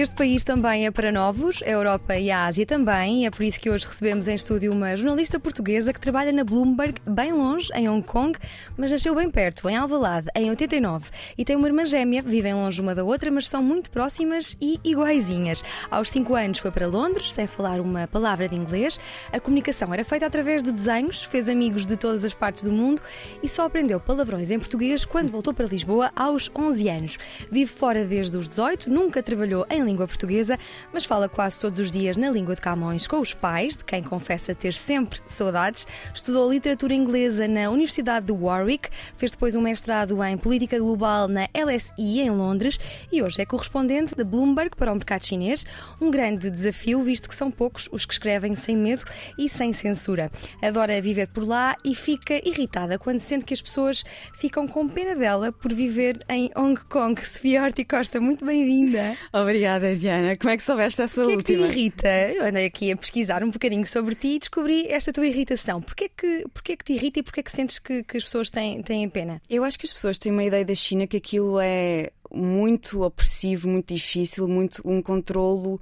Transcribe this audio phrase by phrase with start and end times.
[0.00, 3.60] Este país também é para novos, a Europa e a Ásia também, é por isso
[3.60, 7.86] que hoje recebemos em estúdio uma jornalista portuguesa que trabalha na Bloomberg, bem longe, em
[7.86, 8.38] Hong Kong,
[8.78, 12.80] mas nasceu bem perto, em Alvalade, em 89, e tem uma irmã gêmea, vivem longe
[12.80, 15.62] uma da outra, mas são muito próximas e iguaizinhas.
[15.90, 18.98] Aos 5 anos foi para Londres, sem falar uma palavra de inglês,
[19.30, 23.02] a comunicação era feita através de desenhos, fez amigos de todas as partes do mundo
[23.42, 27.18] e só aprendeu palavrões em português quando voltou para Lisboa aos 11 anos.
[27.52, 30.58] Vive fora desde os 18, nunca trabalhou em língua portuguesa,
[30.92, 34.02] mas fala quase todos os dias na língua de Camões com os pais, de quem
[34.02, 35.86] confessa ter sempre saudades.
[36.14, 41.48] Estudou literatura inglesa na Universidade de Warwick, fez depois um mestrado em política global na
[41.54, 42.78] LSI em Londres
[43.10, 45.66] e hoje é correspondente da Bloomberg para o mercado chinês.
[46.00, 49.04] Um grande desafio, visto que são poucos os que escrevem sem medo
[49.38, 50.30] e sem censura.
[50.62, 54.04] Adora viver por lá e fica irritada quando sente que as pessoas
[54.38, 57.24] ficam com pena dela por viver em Hong Kong.
[57.24, 59.16] Sofia Horticosta, muito bem-vinda.
[59.32, 60.36] Obrigada, Diana.
[60.36, 61.66] Como é que soubeste essa O que é última?
[61.68, 62.08] que te irrita?
[62.08, 65.80] Eu andei aqui a pesquisar um bocadinho sobre ti e descobri esta tua irritação.
[65.80, 68.82] Porquê que, porquê que te irrita e porquê que sentes que, que as pessoas têm,
[68.82, 69.40] têm pena?
[69.48, 73.68] Eu acho que as pessoas têm uma ideia da China que aquilo é muito opressivo,
[73.68, 75.80] muito difícil, muito um controlo.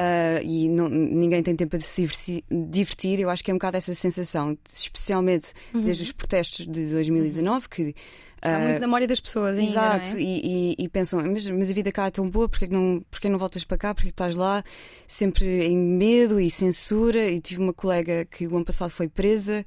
[0.00, 3.18] ah, e não- ninguém tem tempo de se diverti- divertir.
[3.18, 7.94] Eu acho que é um bocado essa sensação, especialmente desde os protestos de 2019, que
[8.40, 10.22] Ah, muito na memória das pessoas ainda, Exato, não é?
[10.22, 12.74] e, e- e pensam, mas, mas a vida cá é tão boa, porque é que
[12.74, 14.62] não, porque é que não voltas para cá, porque é que estás lá
[15.06, 17.28] sempre em medo e censura?
[17.28, 19.64] E tive uma colega que o ano passado foi presa.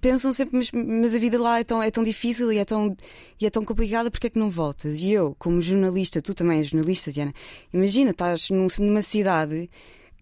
[0.00, 2.96] Pensam sempre, mas, mas a vida lá é tão, é tão difícil e é tão,
[3.40, 5.00] e é tão complicada, porque é que não voltas?
[5.00, 7.32] E eu, como jornalista, tu também és jornalista, Diana,
[7.72, 9.70] imagina, estás num- numa cidade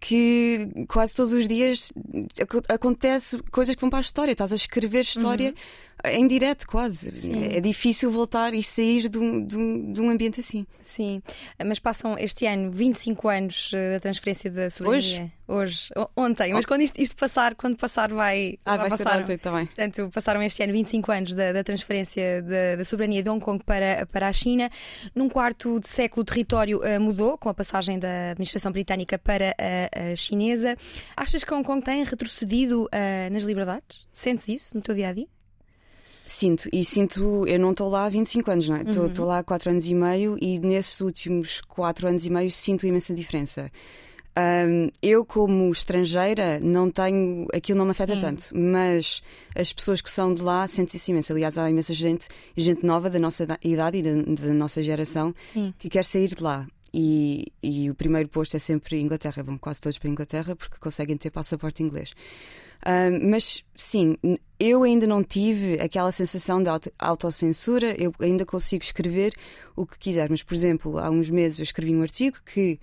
[0.06, 1.92] que quase todos os dias
[2.40, 4.30] aco- acontece coisas que vão para a história.
[4.32, 5.52] Estás a escrever história
[6.04, 7.10] em direto, quase.
[7.12, 7.44] Sim.
[7.44, 10.64] É difícil voltar e sair de um, de um, de um ambiente assim.
[10.80, 11.20] Sim,
[11.64, 14.98] mas passam este ano 25 anos eh, da transferência da soberania.
[14.98, 15.32] Hoje?
[15.48, 18.58] O- ontem, mas quando isto, isto passar, quando passar vai.
[18.64, 19.22] Ah, já vai ser passaram.
[19.22, 19.66] ontem também.
[19.66, 23.62] Portanto, passaram este ano 25 anos da, da transferência da, da soberania de Hong Kong
[23.64, 24.68] para, para a China.
[25.14, 29.54] Num quarto de século, o território eh, mudou com a passagem da administração britânica para
[29.58, 30.76] a, a chinesa.
[31.16, 34.06] Achas que Hong Kong tem retrocedido eh, nas liberdades?
[34.12, 35.26] Sentes isso no teu dia a dia?
[36.28, 38.82] Sinto, e sinto, eu não estou lá há 25 anos, não é?
[38.82, 42.50] Estou estou lá há 4 anos e meio e nesses últimos 4 anos e meio
[42.50, 43.70] sinto imensa diferença.
[44.38, 47.46] Ahm, eu, como estrangeira, não tenho.
[47.54, 48.20] aquilo não me afeta Sim.
[48.20, 49.22] tanto, mas
[49.54, 51.32] as pessoas que são de lá sentem isso imenso.
[51.32, 54.10] Aliás, há imensa gente, gente nova da nossa da- idade e da,
[54.46, 55.72] da nossa geração Sim.
[55.78, 56.66] que quer sair de lá.
[56.92, 59.42] E, e o primeiro posto é sempre Inglaterra.
[59.42, 62.12] Vão quase todos para a Inglaterra porque conseguem ter passaporte inglês.
[63.28, 64.16] Mas sim,
[64.60, 69.32] eu ainda não tive aquela sensação de auto- autocensura, eu ainda consigo escrever
[69.74, 70.30] o que quiser.
[70.30, 72.78] Mas, por exemplo, há uns meses eu escrevi um artigo que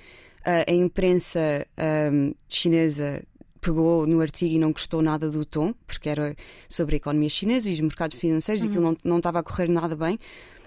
[0.46, 3.24] a imprensa ahm, chinesa
[3.62, 6.36] pegou no artigo e não gostou nada do tom, porque era
[6.68, 9.70] sobre a economia chinesa e os mercados financeiros e aquilo não, não estava a correr
[9.70, 10.20] nada bem.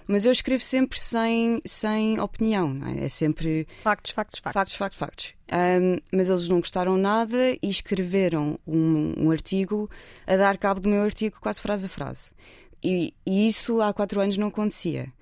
[0.08, 3.06] Mas eu escrevo sempre sem, sem opinião, é?
[3.06, 4.54] É sempre Factos, factos, factos.
[4.54, 5.34] Factos, factos, factos.
[5.50, 9.90] Ahm, mas eles não gostaram nada e escreveram um, um artigo
[10.26, 12.32] a dar cabo do meu artigo quase frase a frase.
[12.82, 15.12] E, e isso há quatro anos não acontecia.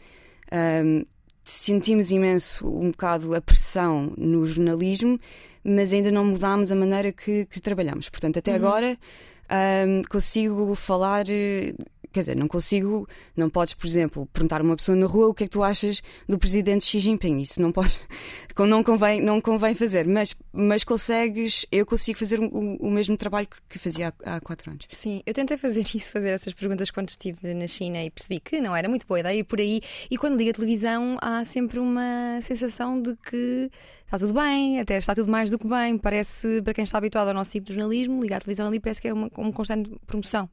[0.53, 1.07] Ahm,
[1.45, 5.19] sentimos imenso um bocado a pressão no jornalismo,
[5.63, 8.09] mas ainda não mudámos a maneira que, que trabalhamos.
[8.09, 8.99] Portanto, até agora
[9.49, 11.27] ahm, consigo falar.
[12.15, 15.35] Quer dizer, não consigo, não podes, por exemplo, perguntar a uma pessoa na rua o
[15.35, 17.39] que é que tu achas do presidente Xi Jinping.
[17.39, 17.99] Isso não pode,
[18.57, 23.49] não convém, não convém fazer, mas, mas consegues, eu consigo fazer o, o mesmo trabalho
[23.69, 24.87] que, fazia há, há quatro anos.
[24.91, 28.61] Sim, eu tentei fazer isso, fazer essas perguntas quando estive na China e percebi que
[28.61, 29.81] não era muito boa ideia ir por aí.
[30.09, 33.69] E quando liga a televisão, há sempre uma sensação de que
[34.05, 35.99] está tudo bem, até está tudo mais do que bem.
[35.99, 39.01] Parece, para quem está habituado ao nosso tipo de jornalismo, ligar a televisão ali parece
[39.01, 40.49] que é uma, uma constante promoção.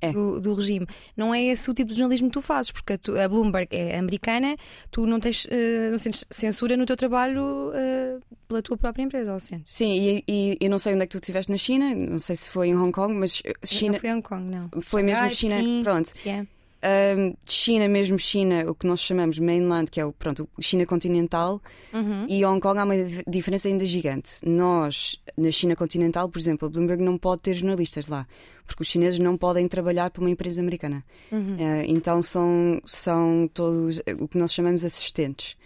[0.00, 0.12] É.
[0.12, 0.86] Do, do regime.
[1.16, 3.68] Não é esse o tipo de jornalismo que tu fazes, porque a, tu- a Bloomberg
[3.70, 4.56] é americana,
[4.90, 8.18] tu não tens eh, não sentes censura no teu trabalho eh,
[8.48, 9.76] pela tua própria empresa, ou sentes?
[9.76, 12.34] Sim, e, e eu não sei onde é que tu estiveste na China, não sei
[12.36, 14.80] se foi em Hong Kong, mas China Não foi Hong Kong, não.
[14.82, 15.56] foi mesmo China.
[15.82, 16.12] Pronto.
[16.16, 16.46] Xi'an.
[16.82, 21.60] Um, China, mesmo China, o que nós chamamos mainland, que é o pronto, China continental,
[21.92, 22.26] Uhum.
[22.28, 24.32] e Hong Kong há uma dif- diferença ainda gigante.
[24.44, 28.26] Nós, na China continental, por exemplo, a Bloomberg não pode ter jornalistas lá,
[28.66, 31.04] porque os chineses não podem trabalhar para uma empresa americana.
[31.30, 31.56] Uhum.
[31.58, 35.56] Eh, então são, são todos o que nós chamamos assistentes.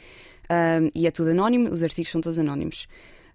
[0.50, 2.86] Um, e é tudo anónimo, os artigos são todos anónimos.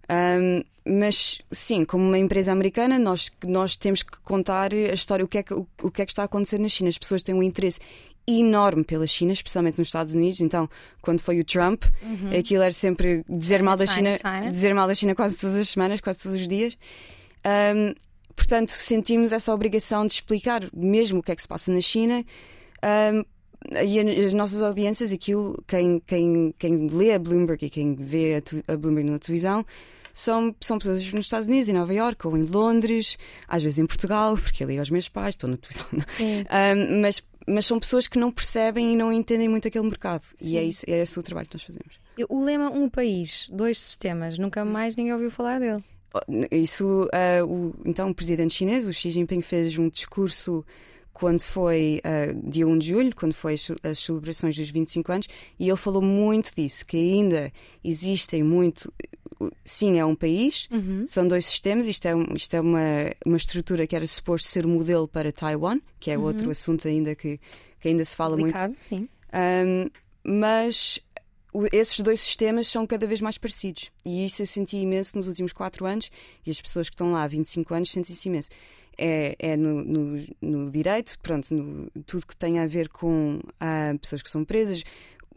[0.09, 5.27] Um, mas sim, como uma empresa americana, nós, nós temos que contar a história, o
[5.27, 6.89] que, é que, o, o que é que está a acontecer na China.
[6.89, 7.79] As pessoas têm um interesse
[8.27, 10.39] enorme pela China, especialmente nos Estados Unidos.
[10.41, 10.69] Então,
[11.01, 11.83] quando foi o Trump,
[12.37, 14.51] aquilo era sempre dizer mal da China, China, China.
[14.51, 16.75] dizer mal da China quase todas as semanas, quase todos os dias.
[17.45, 17.93] Um,
[18.35, 22.23] portanto, sentimos essa obrigação de explicar mesmo o que é que se passa na China.
[23.13, 23.23] Um,
[23.85, 28.41] e as nossas audiências, aquilo, quem, quem, quem lê a Bloomberg e quem vê a,
[28.41, 29.65] tu- a Bloomberg na televisão,
[30.13, 33.17] são, são pessoas nos Estados Unidos, em Nova Iorque ou em Londres,
[33.47, 35.87] às vezes em Portugal, porque ali aos meus pais, estou na televisão.
[36.19, 40.23] Um, mas, mas são pessoas que não percebem e não entendem muito aquele mercado.
[40.35, 40.53] Sim.
[40.53, 41.99] E é, isso, é esse o trabalho que nós fazemos.
[42.27, 45.83] O lema Um País, Dois Sistemas, nunca mais ninguém ouviu falar dele.
[46.51, 50.65] Isso, ah, o, então, o presidente chinês, o Xi Jinping, fez um discurso
[51.19, 55.27] quando foi ah, dia 1 de julho, quando foi as, celebrações dos 25 anos,
[55.59, 57.51] e ele falou muito disso, que ainda
[57.83, 58.91] existem muito.
[59.63, 61.05] Sim, é um país, Uhum.
[61.07, 62.79] são dois sistemas, isto é, um- isto é uma,
[63.25, 67.39] uma estrutura que era suposto ser modelo para Taiwan, que é outro assunto ainda que,
[67.79, 69.07] que ainda se fala muito Complicado, sim.
[69.33, 69.89] um,
[70.23, 70.99] mas
[71.71, 73.91] esses dois sistemas são cada vez mais parecidos.
[74.05, 76.09] E isso eu senti imenso nos últimos quatro anos
[76.45, 78.49] e as pessoas que estão lá há 25 anos sentem-se imenso.
[78.97, 83.93] É, é no, no- no direito, pronto, no, tudo que tem a ver com ah,
[84.01, 84.83] pessoas que são presas,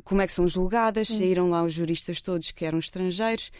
[0.05, 3.53] como é que são julgadas, saíram lá os juristas todos que eram estrangeiros.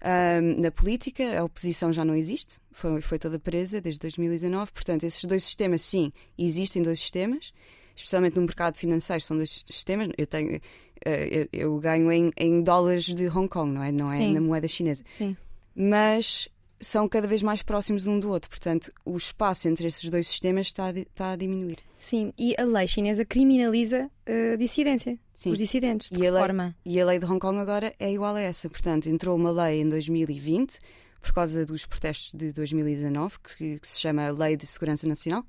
[0.00, 4.72] Ah, na política, a oposição já não existe, foi, foi toda presa desde 2019.
[4.72, 7.52] Portanto, esses dois sistemas, sim, existem dois sistemas
[7.96, 10.08] especialmente no mercado financeiro, são dois sistemas.
[10.16, 10.58] Eu tenho,
[11.04, 13.90] eu, eu ganho em, em dólares de Hong Kong, não é?
[13.92, 14.34] Não é Sim.
[14.34, 15.02] na moeda chinesa.
[15.06, 15.36] Sim.
[15.74, 16.48] Mas
[16.82, 18.48] são cada vez mais próximos um do outro.
[18.48, 21.78] Portanto, o espaço entre esses dois sistemas está a, está a diminuir.
[21.96, 25.52] Sim, e a lei chinesa criminaliza a dissidência, Sim.
[25.52, 26.10] os dissidentes.
[26.10, 26.74] De E a lei- forma?
[26.84, 28.68] E a lei de Hong Kong agora é igual a essa.
[28.70, 30.78] Portanto, entrou uma lei em 2020,
[31.20, 35.44] por causa dos protestos de 2019, que, que se chama Lei de Segurança Nacional,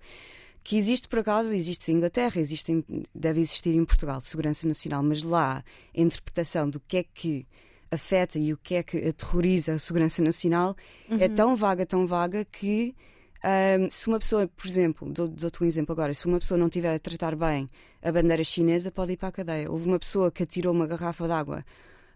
[0.63, 4.67] que existe por acaso, existe em Inglaterra, existe em- deve existir em Portugal, de Segurança
[4.67, 5.63] Nacional, mas lá
[5.95, 7.47] a interpretação do que é que
[7.89, 10.75] afeta e o que é que aterroriza a segurança nacional
[11.09, 12.95] é tão vaga, tão vaga que
[13.43, 16.67] ahm, se uma pessoa, por exemplo, dou- dou-te um exemplo agora, se uma pessoa não
[16.67, 17.69] estiver a tratar bem
[18.01, 19.69] a bandeira chinesa, pode ir para a cadeia.
[19.69, 21.65] Houve uma pessoa que atirou uma garrafa de água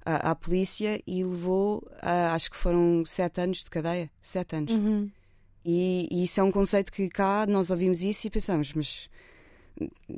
[0.06, 4.09] à, à polícia e levou, ah, acho que foram sete anos de cadeia.
[4.21, 4.71] Sete anos.
[4.71, 5.09] Uhum.
[5.65, 9.09] E, e isso é um conceito que cá nós ouvimos isso e pensamos, mas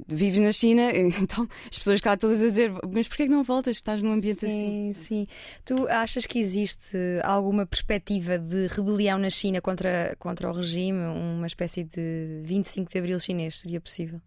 [0.07, 3.77] vives na China, então as pessoas cá todas a dizer, mas porquê que não voltas?
[3.77, 4.93] Estás num ambiente assim.
[4.93, 5.27] Sim, sim.
[5.63, 10.99] Tu achas que existe alguma perspectiva de rebelião na China contra, contra o regime?
[11.05, 13.59] Uma espécie de 25 de Abril chinês?
[13.59, 14.21] Seria possível?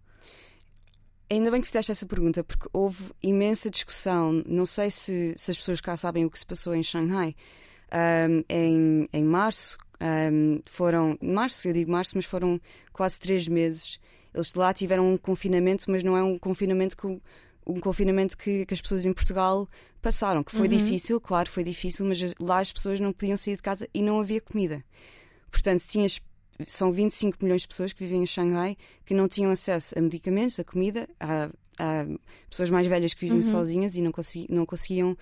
[1.28, 4.42] Ainda bem que fizeste essa pergunta, porque houve imensa discussão.
[4.46, 7.36] Não sei se, se as pessoas cá sabem o que se passou em Xangai.
[7.92, 11.18] Ahm, em, em março, ahm, foram.
[11.20, 12.60] Março, eu digo março, mas foram
[12.92, 13.98] quase três meses.
[14.32, 17.06] Eles lá tiveram um confinamento, mas não é um confinamento que,
[17.66, 19.68] um confinamento que, que as pessoas em Portugal
[20.00, 20.76] passaram, que foi Uhum.
[20.76, 24.00] difícil, claro, foi difícil, mas as- lá as pessoas não podiam sair de casa e
[24.02, 24.84] não havia comida.
[25.50, 26.20] Portanto, tinhas,
[26.66, 30.58] são 25 milhões de pessoas que vivem em Xangai que não tinham acesso a medicamentos,
[30.60, 32.06] a comida, há, há
[32.48, 33.42] pessoas mais velhas que vivem Uhum.
[33.42, 35.16] sozinhas e não, consegui- não conseguiam.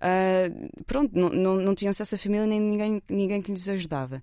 [0.00, 0.50] Ah,
[0.86, 4.22] pronto, não, não, não tinham acesso à família nem ninguém, ninguém que lhes ajudava.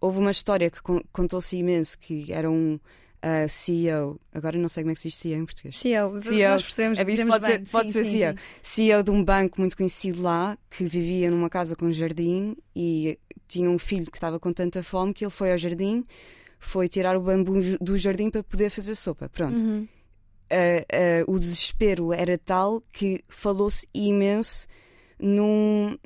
[0.00, 2.78] Houve uma história que con- contou-se imenso que era um
[3.22, 5.78] ah, CEO, agora não sei como é que se diz CEO em português.
[5.78, 6.50] CEO, CEO.
[6.52, 7.52] nós percebemos É, isso pode bem.
[7.52, 8.32] ser, pode Sim, ser sim, CEO.
[8.32, 8.38] sim.
[8.62, 13.68] CEO de um banco muito conhecido lá, que vivia numa casa com jardim e tinha
[13.68, 16.04] um filho que estava com tanta fome que ele foi ao jardim,
[16.58, 19.28] foi tirar o bambu do jardim para poder fazer sopa.
[19.28, 19.60] Pronto.
[19.62, 19.86] Uhum.
[20.50, 24.66] Ah, ah, o desespero era tal que falou-se imenso
[25.20, 25.98] num.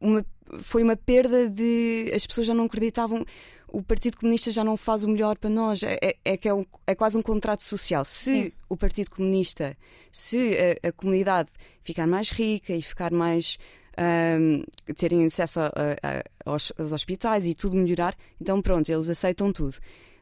[0.00, 0.24] Uma,
[0.60, 2.10] foi uma perda de.
[2.14, 3.24] As pessoas já não acreditavam.
[3.68, 5.82] O Partido Comunista já não faz o melhor para nós.
[5.82, 8.04] É, é- é que é, um- é quase um contrato social.
[8.04, 8.52] Se Sim.
[8.68, 9.76] o Partido Comunista,
[10.12, 11.48] se a, a comunidade
[11.82, 13.58] ficar mais rica e ficar mais.
[13.98, 14.62] ahm,
[14.94, 15.72] terem acesso a-
[16.02, 19.74] a- aos, aos hospitais e tudo melhorar, então pronto, eles aceitam tudo.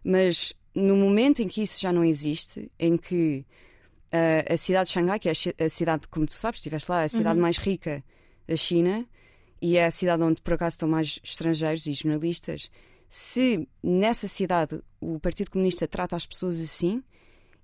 [0.05, 3.45] Mas no momento em que isso já não existe, em que
[4.13, 5.33] ah, a cidade de Xangai, que é
[5.65, 7.43] a cidade, como tu sabes, estiveste lá, a cidade Uhum.
[7.43, 8.05] mais rica
[8.47, 9.07] da China
[9.61, 12.71] e é a cidade onde por acaso estão mais estrangeiros e jornalistas,
[13.09, 17.03] se nessa cidade o Partido Comunista trata as pessoas assim,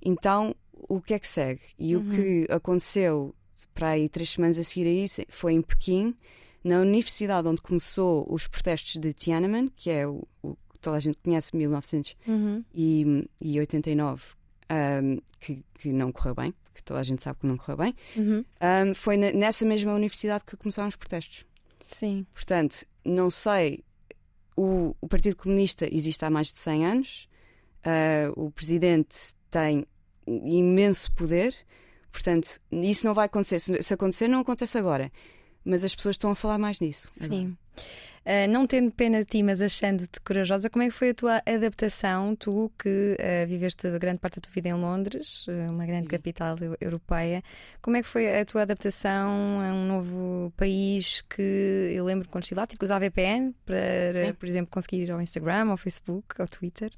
[0.00, 1.60] então o que é que segue.
[1.78, 3.34] E o que aconteceu
[3.74, 6.16] para aí três semanas a seguir a isso foi em Pequim,
[6.62, 11.00] na universidade onde começou os protestos de Tiananmen, que é o, o que toda a
[11.00, 14.22] gente conhece, 1989,
[14.70, 17.94] um, que, que não correu bem, que toda a gente sabe que não correu bem.
[18.16, 18.44] Uhum.
[18.60, 21.44] Um, foi nessa mesma universidade que começaram os protestos.
[21.86, 22.26] Sim.
[22.32, 23.84] Portanto, não sei.
[24.56, 27.28] O, o Partido Comunista existe há mais de 100 anos.
[27.84, 29.16] Ah, o presidente
[29.50, 29.86] tem
[30.26, 31.54] imenso poder.
[32.12, 33.58] Portanto, isso não vai acontecer.
[33.58, 35.10] Se, se acontecer, não acontece agora.
[35.64, 37.08] Mas as pessoas estão a falar mais disso.
[37.12, 37.56] Sim.
[38.24, 41.42] Ah, não tendo pena de ti, mas achando-te corajosa, como é que foi a tua
[41.46, 42.36] adaptação?
[42.36, 46.56] Tu que ah, viveste grande parte da tua vida em Londres, ah, uma grande capital
[46.60, 47.42] eu- europeia,
[47.80, 49.30] como é que foi a tua adaptação
[49.62, 53.78] a um novo país que eu lembro quando estive lá, tive que usar VPN para,
[54.26, 54.32] Sim.
[54.34, 56.92] por exemplo, conseguir ir ao Instagram, ao Facebook, ao Twitter.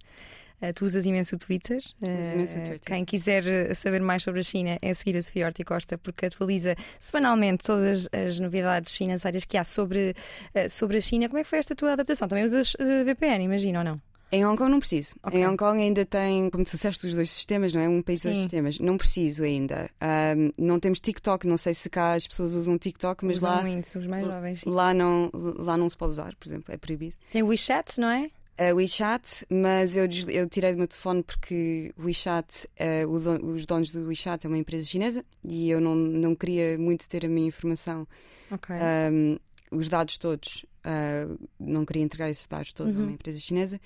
[0.64, 1.78] Ah, tu usas imenso o Twitter.
[2.00, 2.80] Uso imenso Twitter.
[2.86, 6.26] Quem quiser eh, saber mais sobre a China é seguir a Sofia Horta Costa, porque
[6.26, 10.14] atualiza semanalmente todas as novidades financeiras que há sobre,
[10.54, 11.28] eh, sobre a China.
[11.28, 12.28] Como é que foi esta tua adaptação?
[12.28, 14.00] Também usas eh, VPN, imagina ou não?
[14.30, 15.14] Em Hong Kong não preciso.
[15.22, 15.38] Ok.
[15.38, 17.88] Em Hong Kong ainda tem, como disseste, os dois sistemas, não é?
[17.88, 18.42] Um país, dois Sim.
[18.44, 18.78] sistemas.
[18.78, 19.90] Não preciso ainda.
[20.00, 23.58] Ahm, não temos TikTok, não sei se cá as pessoas usam TikTok, mas Usam lá,
[23.58, 24.64] os mais jovens.
[24.64, 27.14] lá, não, lá não se pode usar, por exemplo, é proibido.
[27.30, 28.30] Tem WeChat, não é?
[28.58, 33.64] A WeChat, mas eu, eu tirei do meu telefone porque WeChat, eh, o don- os
[33.66, 37.28] donos do WeChat é uma empresa chinesa e eu não, não queria muito ter a
[37.28, 38.06] minha informação,
[38.50, 38.74] Ok.
[38.76, 39.36] ahm,
[39.70, 41.26] os dados todos, ah,
[41.58, 43.04] não queria entregar esses dados todos a Uhum.
[43.04, 43.80] uma empresa chinesa.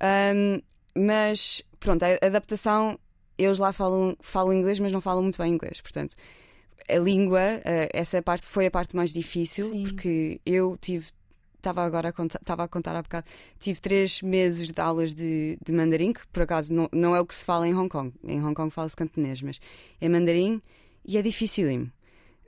[0.00, 0.60] Ahm,
[0.96, 2.98] mas pronto, a adaptação,
[3.38, 6.16] eles lá falam, falam inglês, mas não falam muito bem inglês, portanto.
[6.88, 9.84] A língua, ah, essa parte foi a parte mais difícil, Sim.
[9.84, 11.06] porque eu tive
[11.62, 13.26] estava agora a contar, estava a contar há bocado,
[13.58, 17.26] tive três meses de aulas de, de mandarim, que por acaso não, não é o
[17.26, 18.12] que se fala em Hong Kong.
[18.24, 19.60] Em Hong Kong fala-se cantonês, mas
[20.00, 20.60] é mandarim
[21.06, 21.90] e é dificílimo.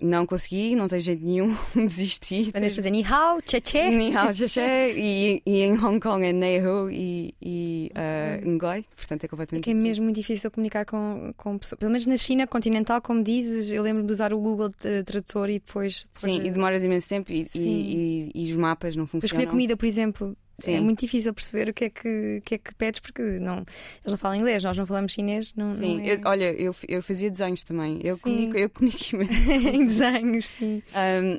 [0.00, 2.50] Não consegui, não tem jeito nenhum, desisti.
[2.54, 3.88] Andas a dizer ni hao, che che.
[3.90, 8.48] Ni hao, xie, xie, e, e em Hong Kong é Nei Ho e, e uh,
[8.50, 11.78] Ngoi, portanto é É completamente que é mesmo muito difícil comunicar com, com pessoas.
[11.78, 15.48] Pelo menos na China continental, como dizes, eu lembro de usar o Google Tra- Tradutor
[15.48, 16.06] e depois.
[16.12, 19.26] depois Sim, e demoras imenso tempo e, e, e, os mapas não Para funcionam.
[19.40, 20.80] escolher comida, por exemplo, é Sim.
[20.80, 23.66] muito difícil perceber o que é que, o que, é que pedes, porque não, eles
[24.06, 25.52] não falam inglês, nós não falamos chinês.
[25.56, 26.14] Não, Sim, não é...
[26.14, 28.00] eu- olha, eu, eu fazia desenhos também.
[28.02, 28.22] Eu Sim.
[28.22, 29.50] comunico, eu comunico imenso.
[29.50, 30.82] em desenhos, sim.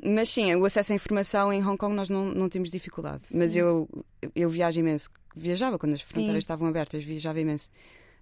[0.04, 3.22] Um, mas sim, o acesso à informação em Hong Kong nós não, não temos dificuldade.
[3.32, 3.60] Mas Sim.
[3.60, 3.88] eu,
[4.34, 5.08] eu viajo imenso.
[5.34, 7.70] Viajava quando as fronteiras estavam abertas, viajava imenso.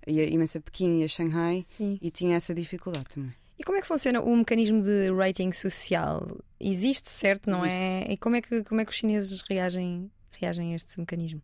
[0.07, 3.33] Ia imenso a Pequim e a Xangai e tinha essa dificuldade também.
[3.59, 6.27] E como é que funciona o mecanismo de rating social?
[6.59, 8.05] Existe, certo, não é?
[8.11, 10.11] E como é, que, como é que os chineses reagem,
[10.41, 11.43] reagem a este mecanismo?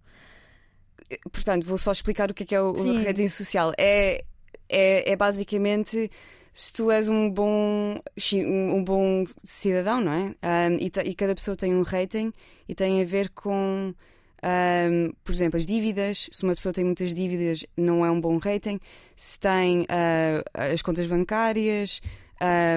[1.32, 3.00] Portanto, vou só explicar o que é, que é o, Sim.
[3.00, 3.72] o rating social.
[3.76, 4.24] É,
[4.68, 6.10] é, é basicamente
[6.52, 8.00] se tu és um bom,
[8.34, 10.68] um bom cidadão, não é?
[10.68, 12.32] Um, e, e cada pessoa tem um rating
[12.68, 13.94] e tem a ver com,
[14.42, 16.28] um, por exemplo, as dívidas.
[16.32, 18.80] Se uma pessoa tem muitas dívidas, não é um bom rating.
[19.14, 20.42] Se tem ah,
[20.72, 22.00] as contas bancárias,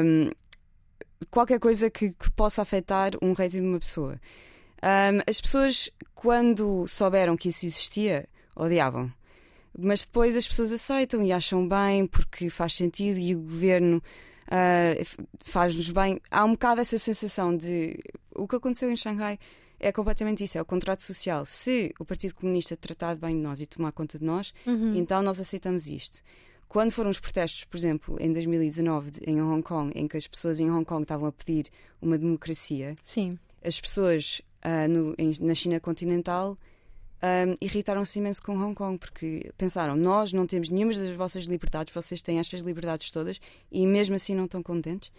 [0.03, 0.29] um,
[1.29, 4.19] qualquer coisa que, que possa afetar um rating de uma pessoa.
[4.83, 9.11] Um, as pessoas, quando souberam que isso existia, odiavam.
[9.77, 14.03] Mas depois as pessoas aceitam e acham bem porque faz sentido e o governo
[14.99, 16.19] f- faz-nos bem.
[16.29, 17.97] Há um bocado essa sensação de.
[18.35, 19.39] O que aconteceu em Xangai
[19.79, 21.45] é completamente isso: é o contrato social.
[21.45, 24.95] Se o Partido Comunista tratar bem de nós e tomar conta de nós, Uhum.
[24.95, 26.21] então nós aceitamos isto.
[26.67, 30.27] Quando foram os protestos, por exemplo, em 2019 de- em Hong Kong, em que as
[30.27, 31.67] pessoas em Hong Kong estavam a pedir
[32.01, 33.37] uma democracia, Sim.
[33.63, 36.57] as pessoas ah, no- em- na China continental
[37.21, 41.93] ahm, irritaram-se imenso com Hong Kong porque pensaram: nós não temos nenhuma das vossas liberdades,
[41.93, 43.39] vocês têm estas liberdades todas
[43.71, 45.11] e mesmo assim não estão contentes.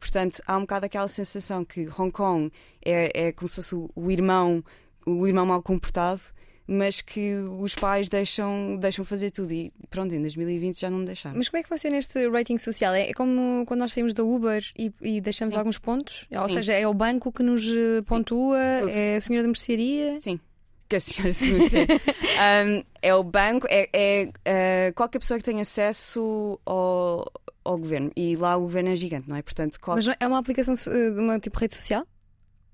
[0.00, 2.50] Portanto, há um bocado aquela sensação que Hong Kong
[2.84, 4.64] é, é como se fosse o irmão,
[5.06, 6.20] o irmão mal comportado,
[6.66, 9.52] mas que os pais deixam, deixam fazer tudo.
[9.52, 11.36] E pronto, em 2020 já não deixaram.
[11.36, 12.94] Mas como é que funciona este rating social?
[12.94, 15.58] É como quando nós saímos da Uber e, e deixamos Sim.
[15.58, 16.26] alguns pontos?
[16.30, 16.56] Ou Sim.
[16.56, 18.58] seja, é o banco que nos eh, pontua?
[18.80, 18.90] Tudo.
[18.90, 20.20] É a senhora da mercearia?
[20.20, 20.40] Sim.
[20.88, 21.46] Que a senhora se.
[22.32, 27.30] Um, é o banco, é, é, uh, qualquer pessoa que tenha acesso ao,
[27.64, 28.10] ao governo.
[28.16, 29.42] E lá o governo é gigante, não é?
[29.42, 29.96] Portanto, qual...
[29.96, 32.06] Mas é uma aplicação eh, de uma tipo rede social?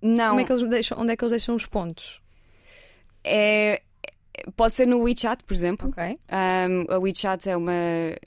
[0.00, 2.22] não, Como é que eles deixam, onde é que eles deixam os pontos?
[3.24, 3.82] É,
[4.56, 5.88] pode ser no WeChat, por exemplo.
[5.88, 6.18] Ok.
[6.30, 7.72] Um, a WeChat é uma,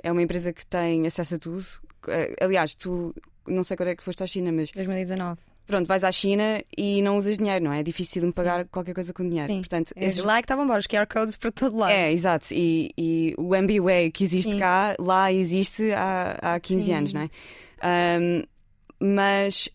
[0.03, 1.65] é uma empresa que tem acesso a tudo.
[2.07, 3.13] Uh, aliás, tu
[3.47, 5.39] não sei quando é que foste à China, mas 2019.
[5.65, 7.79] pronto, vais à China e não usas dinheiro, não é?
[7.79, 8.69] É difícil de me pagar Sim.
[8.71, 9.51] qualquer coisa com dinheiro.
[9.51, 9.59] Sim.
[9.59, 10.23] Portanto, é, esses...
[10.23, 11.91] Lá é que estavam os QR codes para todo lado.
[11.91, 12.47] É, exato.
[12.53, 14.59] E, e o MBWay que existe Sim.
[14.59, 16.93] cá, lá existe há, há 15 Sim.
[16.93, 17.29] anos, não é?
[18.19, 18.43] Um,
[18.99, 19.69] mas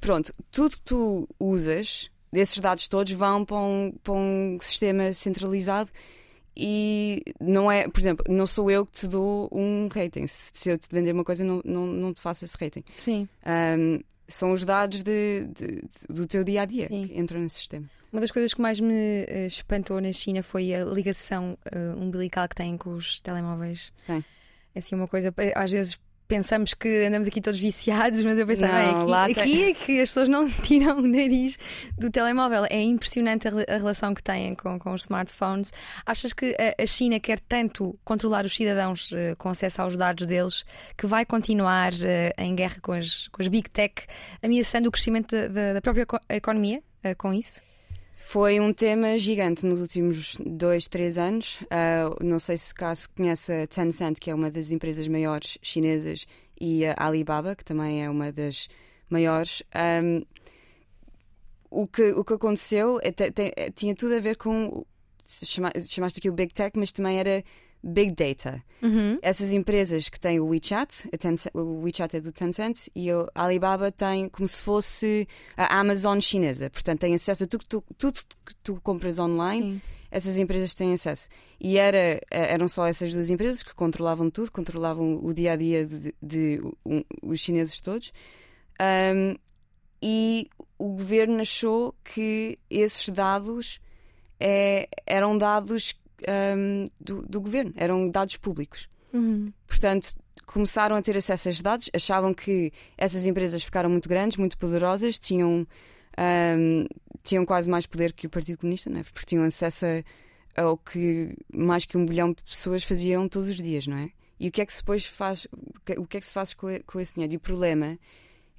[0.00, 5.90] pronto, tudo que tu usas, desses dados todos, vão para um, para um sistema centralizado
[6.58, 10.26] e não é, por exemplo, não sou eu que te dou um rating.
[10.26, 12.82] Se, eu te vender uma coisa, não, não, não te faço esse rating.
[12.90, 13.28] Sim.
[13.46, 17.88] Um, são os dados de, de, do teu dia a dia que entram nesse sistema.
[18.12, 22.48] Uma das coisas que mais me uh, espantou na China foi a ligação uh, umbilical
[22.48, 23.92] que têm com os telemóveis.
[24.04, 24.24] Tem.
[24.74, 28.92] É assim, uma coisa, às vezes pensamos que andamos aqui todos viciados, mas eu pensava,
[28.92, 31.58] não, é, aqui, aqui é que as pessoas não tiram o nariz
[31.96, 32.66] do telemóvel.
[32.68, 35.72] É impressionante a, a relação que têm com, com os smartphones.
[36.04, 40.26] Achas que a, a China quer tanto controlar os cidadãos uh, com acesso aos dados
[40.26, 40.64] deles
[40.96, 41.96] que vai continuar uh,
[42.36, 43.94] em guerra com as, com as big tech,
[44.42, 47.62] ameaçando o crescimento da, da, da própria economia uh, com isso?
[48.20, 51.60] Foi um tema gigante nos últimos dois, três anos.
[51.62, 56.26] Uh, não sei se caso conhece a Tencent, que é uma das empresas maiores chinesas,
[56.60, 58.68] e a Alibaba, que também é uma das
[59.08, 59.62] maiores.
[60.02, 60.26] Um,
[61.70, 64.84] o, que, o que aconteceu é, tinha tudo a ver com.
[65.26, 67.44] Chamaste aqui o Big Tech, mas também era
[67.82, 68.62] Big Data.
[68.82, 69.18] Uhum.
[69.22, 73.90] Essas empresas que têm o WeChat, Tencent, o WeChat é do Tencent, e a Alibaba
[73.90, 76.70] tem como se fosse a Amazon chinesa.
[76.70, 79.74] Portanto, tem acesso a tudo que tu, tudo que tu compras online.
[79.74, 79.82] Sim.
[80.10, 81.28] Essas empresas têm acesso.
[81.60, 85.86] E era, eram só essas duas empresas que controlavam tudo, controlavam o dia a dia
[85.86, 88.10] de, de, de um, os chineses todos.
[88.80, 89.34] Um,
[90.00, 93.80] e o governo achou que esses dados
[94.40, 95.92] é, eram dados
[96.56, 98.88] um, do, do, governo, eram dados públicos.
[99.12, 99.52] Uhum.
[99.66, 100.14] Portanto,
[100.46, 104.56] começaram a ter acesso a esses dados, achavam que essas empresas ficaram muito grandes, muito
[104.58, 105.66] poderosas, tinham,
[106.18, 106.86] um,
[107.22, 109.02] tinham quase mais poder que o Partido Comunista, né?
[109.02, 113.56] porque tinham acesso a, ao que mais que um bilhão de pessoas faziam todos os
[113.56, 114.10] dias, não é?
[114.40, 115.48] E o que é que se depois faz,
[115.96, 117.34] o que é que se faz com, com esse dinheiro?
[117.34, 117.98] E o problema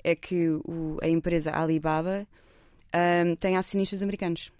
[0.04, 2.28] é que o, a empresa Alibaba
[2.94, 4.51] um, tem acionistas americanos.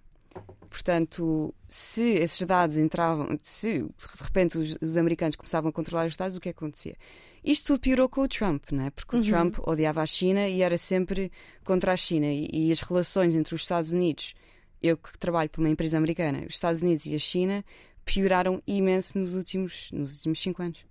[0.69, 6.15] Portanto, se esses dados entravam, se de repente os, os, americanos começavam a controlar os
[6.15, 6.96] dados, o que, acontecia?
[7.44, 8.92] Isto tudo piorou com o Trump, né?
[8.92, 9.22] porque uhum.
[9.22, 11.31] o Trump odiava a China e era sempre
[11.63, 12.27] contra a China.
[12.27, 14.35] E, e, as relações entre os Estados Unidos,
[14.81, 17.65] eu que trabalho para uma empresa americana, os Estados Unidos e a China
[18.05, 20.85] pioraram imenso nos últimos, nos últimos cinco anos.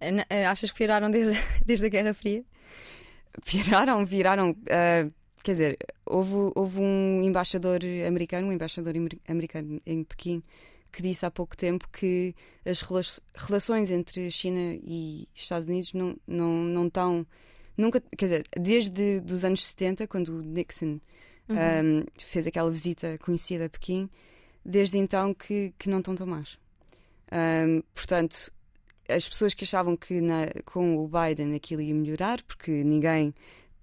[0.00, 2.44] Eh, achas que pioraram desde, desde a Guerra Fria?
[3.44, 4.50] Pioraram, viraram.
[4.50, 5.12] Uh,
[5.46, 8.94] quer dizer, houve, houve um embaixador americano, um embaixador
[9.28, 10.42] americano em Pequim,
[10.90, 12.82] que disse há pouco tempo que as
[13.36, 17.24] relações entre China e Estados Unidos não, não, não estão.
[17.76, 20.98] Nunca, quer dizer, desde os anos 70, quando o Nixon
[21.48, 22.00] uhum.
[22.00, 24.10] um, fez aquela visita conhecida a Pequim,
[24.64, 26.58] desde então que, que não estão tão más.
[27.32, 28.52] Um, portanto,
[29.08, 33.32] as pessoas que achavam que na, com o Biden aquilo ia melhorar, porque ninguém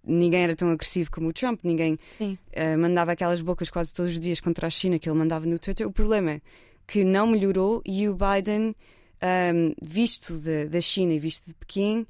[0.05, 4.19] ninguém era tão agressivo como o Trump, ninguém uh, mandava aquelas bocas quase todos os
[4.19, 5.87] dias contra a China que ele mandava no Twitter.
[5.87, 6.41] O problema é
[6.85, 8.75] que não melhorou e o Biden, um,
[9.21, 10.37] ehm, visto
[10.69, 12.05] da China e visto de Pequim,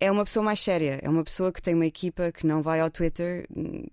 [0.00, 0.98] é uma pessoa mais séria.
[1.00, 3.84] É uma pessoa que tem uma equipa que não vai ao Twitter hum,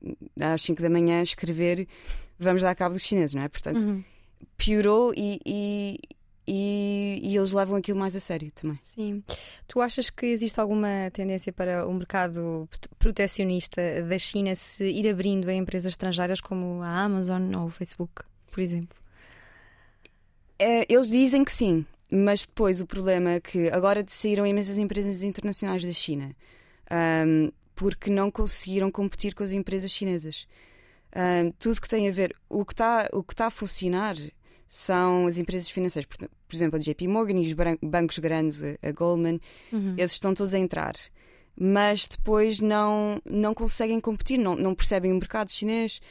[0.41, 1.87] às 5 da manhã escrever
[2.43, 3.47] vamos dar cabo dos chineses, não é?
[3.47, 4.03] Portanto, uhum.
[4.57, 5.99] piorou e, e
[6.47, 8.77] e, e, eles levam aquilo mais a sério também.
[8.77, 9.23] Sim.
[9.67, 12.67] Tu achas que existe alguma tendência para o mercado
[12.99, 18.23] protecionista da China se ir abrindo a empresas estrangeiras como a Amazon ou o Facebook,
[18.51, 18.97] por exemplo?
[20.59, 25.23] É, eles dizem que sim, mas depois o problema é que agora saíram imensas empresas
[25.23, 26.35] internacionais da China
[26.91, 30.47] um, porque não conseguiram competir com as empresas chinesas.
[31.15, 34.15] Um, tudo que tem a ver, o que está tá a funcionar
[34.73, 36.07] são as empresas financeiras.
[36.07, 39.39] Por, por exemplo, a JP Morgan e os bancos grandes, a Goldman,
[39.71, 39.93] uhum.
[39.95, 40.95] eles estão todos a entrar.
[41.55, 46.01] Mas depois não, não conseguem competir, não, não percebem o mercado chinês.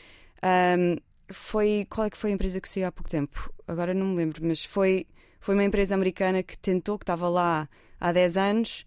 [0.79, 0.97] Um,
[1.29, 3.53] foi, qual é que foi a empresa que saiu há pouco tempo?
[3.67, 5.09] Agora não me lembro, mas foi,
[5.41, 8.87] foi uma empresa americana que tentou, que estava lá há 10 anos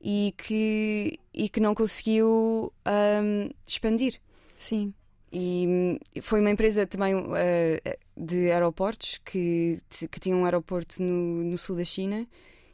[0.00, 4.20] e que, e que não conseguiu um, expandir.
[4.54, 4.94] Sim.
[5.32, 7.26] E foi uma empresa também uh,
[8.16, 9.78] de aeroportos que,
[10.10, 12.26] que tinha um aeroporto no, no sul da China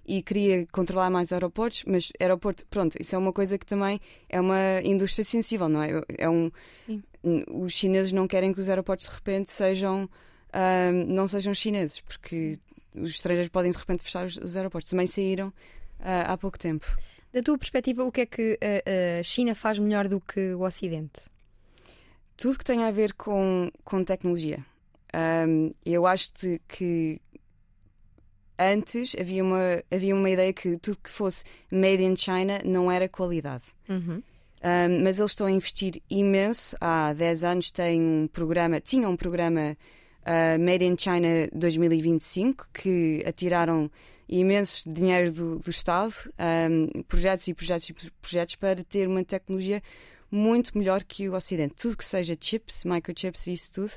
[0.07, 4.41] e queria controlar mais aeroportos, mas aeroporto, pronto, isso é uma coisa que também é
[4.41, 6.03] uma indústria sensível, não é?
[6.19, 7.03] É um, Sim.
[7.51, 12.59] Os chineses não querem que os aeroportos de repente sejam uh, não sejam chineses, porque
[12.95, 14.91] os estrangeiros podem de repente fechar os, os aeroportos.
[14.91, 16.87] Também saíram uh, há pouco tempo.
[17.33, 18.59] Da tua perspectiva, o que é que
[19.19, 21.32] a China faz melhor do que o Ocidente?
[22.37, 24.65] Tudo que tem a ver com, com tecnologia.
[25.15, 26.33] Um, eu acho
[26.67, 27.21] que
[28.59, 33.09] antes havia uma, havia uma ideia que tudo que fosse made in China não era
[33.09, 33.65] qualidade.
[33.89, 34.23] Uhum.
[34.65, 36.77] Um, mas eles estão a investir imenso.
[36.81, 39.77] Há 10 anos têm um programa, tinham um programa
[40.23, 43.91] uh, Made in China 2025 que atiraram
[44.29, 46.15] imenso dinheiro do, do Estado,
[46.71, 49.83] um, projetos e projetos e projetos para ter uma tecnologia
[50.33, 51.75] muito melhor que o Ocidente.
[51.75, 53.93] Tudo que seja chips, microchips e isso tudo,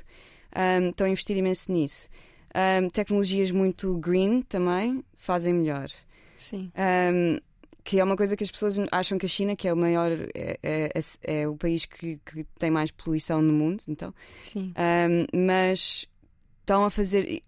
[0.54, 2.08] um, estão a investir imenso nisso.
[2.54, 5.88] Um, tecnologias muito green também fazem melhor.
[6.36, 6.70] Sim.
[6.76, 7.40] Um,
[7.82, 10.10] que é uma coisa que as pessoas acham que a China, que é o maior,
[10.34, 14.12] é, é, é, é o país que, que, tem mais poluição no mundo, então.
[14.42, 14.74] Sim.
[15.32, 16.04] mas
[16.60, 17.42] estão a fazer.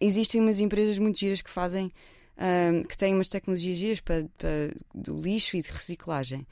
[0.00, 1.92] Existem umas empresas muito giras que fazem.
[2.88, 6.44] que têm umas tecnologias giras para, para, do lixo e de reciclagem.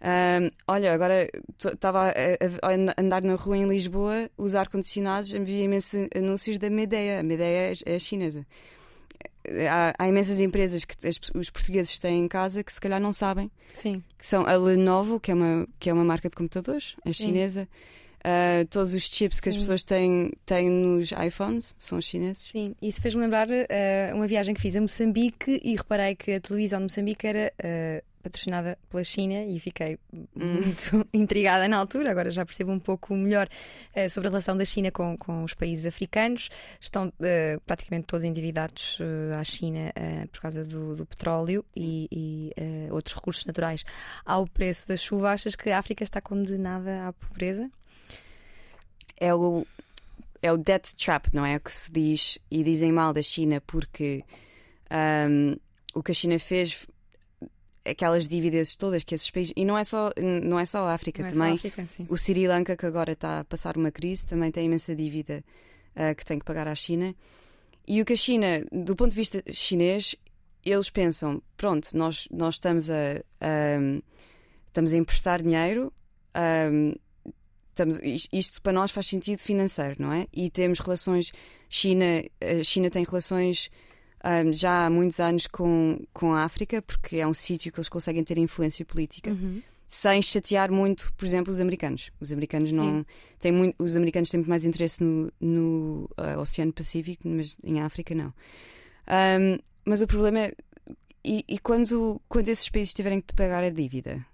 [0.00, 1.28] Um, olha, agora
[1.58, 7.20] estava a, andar na rua em Lisboa, os ar-condicionados, havia imensos anúncios da Medeia.
[7.20, 8.46] A Medeia é, é chinesa.
[9.70, 13.12] Há, há, imensas empresas que as, os portugueses têm em casa que se calhar não
[13.12, 13.50] sabem.
[13.72, 14.02] Sim.
[14.18, 17.68] Que são a Lenovo, que é uma, que é uma marca de computadores, é chinesa.
[18.26, 19.42] Uh, todos os chips Sim.
[19.42, 22.48] que as pessoas têm, têm nos iPhones são chineses.
[22.50, 26.40] Sim, isso fez-me lembrar uh, uma viagem que fiz a Moçambique e reparei que a
[26.40, 30.26] televisão de Moçambique era uh, patrocinada pela China e fiquei hum.
[30.34, 32.10] muito intrigada na altura.
[32.10, 33.48] Agora já percebo um pouco melhor
[33.94, 36.48] uh, sobre a relação da China com, com os países africanos.
[36.80, 39.92] Estão uh, praticamente todos endividados uh, à China
[40.32, 43.84] por causa do, do petróleo e, e outros recursos naturais
[44.24, 45.30] ao preço da chuva.
[45.30, 47.70] Achas que a África está condenada à pobreza?
[49.18, 49.66] É o,
[50.42, 51.56] é o debt trap, não é?
[51.56, 54.24] O que se diz e dizem mal da China porque
[54.90, 55.56] um,
[55.94, 56.86] o que a China fez
[57.88, 60.10] aquelas dívidas todas que esses países e não é só
[60.42, 63.40] não é só a África não também é África, o Sri Lanka que agora está
[63.40, 65.44] a passar uma crise também tem imensa dívida
[65.94, 67.14] uh, que tem que pagar à China.
[67.86, 70.16] E o que a China do ponto de vista chinês
[70.64, 74.00] eles pensam pronto nós nós estamos a, a
[74.66, 75.92] estamos a emprestar dinheiro
[76.72, 76.94] um,
[77.70, 78.00] estamos,
[78.32, 80.26] isto para nós faz sentido financeiro não é?
[80.32, 81.32] E temos relações
[81.68, 83.70] China a China tem relações
[84.26, 87.88] um, já há muitos anos com, com a África, porque é um sítio que eles
[87.88, 89.30] conseguem ter influência política.
[89.30, 89.62] Uhum.
[89.86, 92.10] Sem chatear muito, por exemplo, os americanos.
[92.20, 92.76] Os americanos Sim.
[92.76, 93.06] não
[93.38, 97.80] têm muito, os americanos têm muito mais interesse no, no uh, Oceano Pacífico, mas em
[97.80, 98.34] África não.
[99.06, 100.52] Um, mas o problema é
[101.24, 104.24] e, e, quando, quando esses países tiverem que pagar a dívida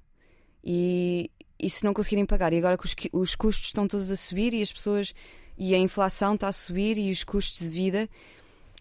[0.63, 4.17] e, e se não conseguirem pagar, e agora que os, os custos estão todos a
[4.17, 5.15] subir e as pessoas
[5.57, 8.09] e a inflação está a subir e os custos de vida,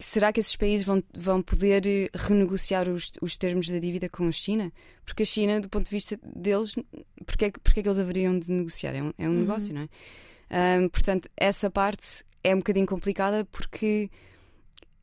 [0.04, 4.26] será que esses países vão, vão poder eh, renegociar os, os termos da dívida com
[4.26, 4.72] a China?
[5.04, 6.74] Porque a China, do ponto de vista deles,
[7.24, 8.94] porque é, porque é que eles haveriam de negociar?
[8.94, 9.40] É um, é um uhum.
[9.40, 10.78] negócio, não é?
[10.80, 14.10] Um, portanto, essa parte é um bocadinho complicada porque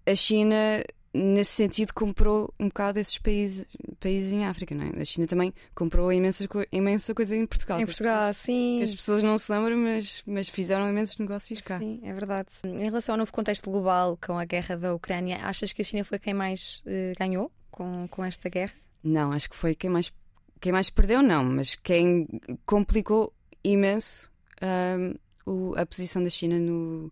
[0.05, 0.83] a China
[1.13, 3.65] nesse sentido, comprou um bocado esses países,
[3.99, 5.01] países em África, não é?
[5.01, 7.79] A China também comprou imensa, imensa coisa em Portugal.
[7.79, 8.81] Em Portugal, pessoas, sim.
[8.81, 11.79] As pessoas não se lembram, mas, mas fizeram imensos negócios cá.
[11.79, 12.47] Sim, é verdade.
[12.63, 16.03] Em relação ao novo contexto global com a guerra da Ucrânia, achas que a China
[16.03, 18.73] foi quem mais uh, ganhou com, com esta guerra?
[19.03, 20.13] Não, acho que foi quem mais,
[20.59, 22.27] quem mais perdeu, não, mas quem
[22.65, 27.11] complicou imenso um, o, a posição da China no,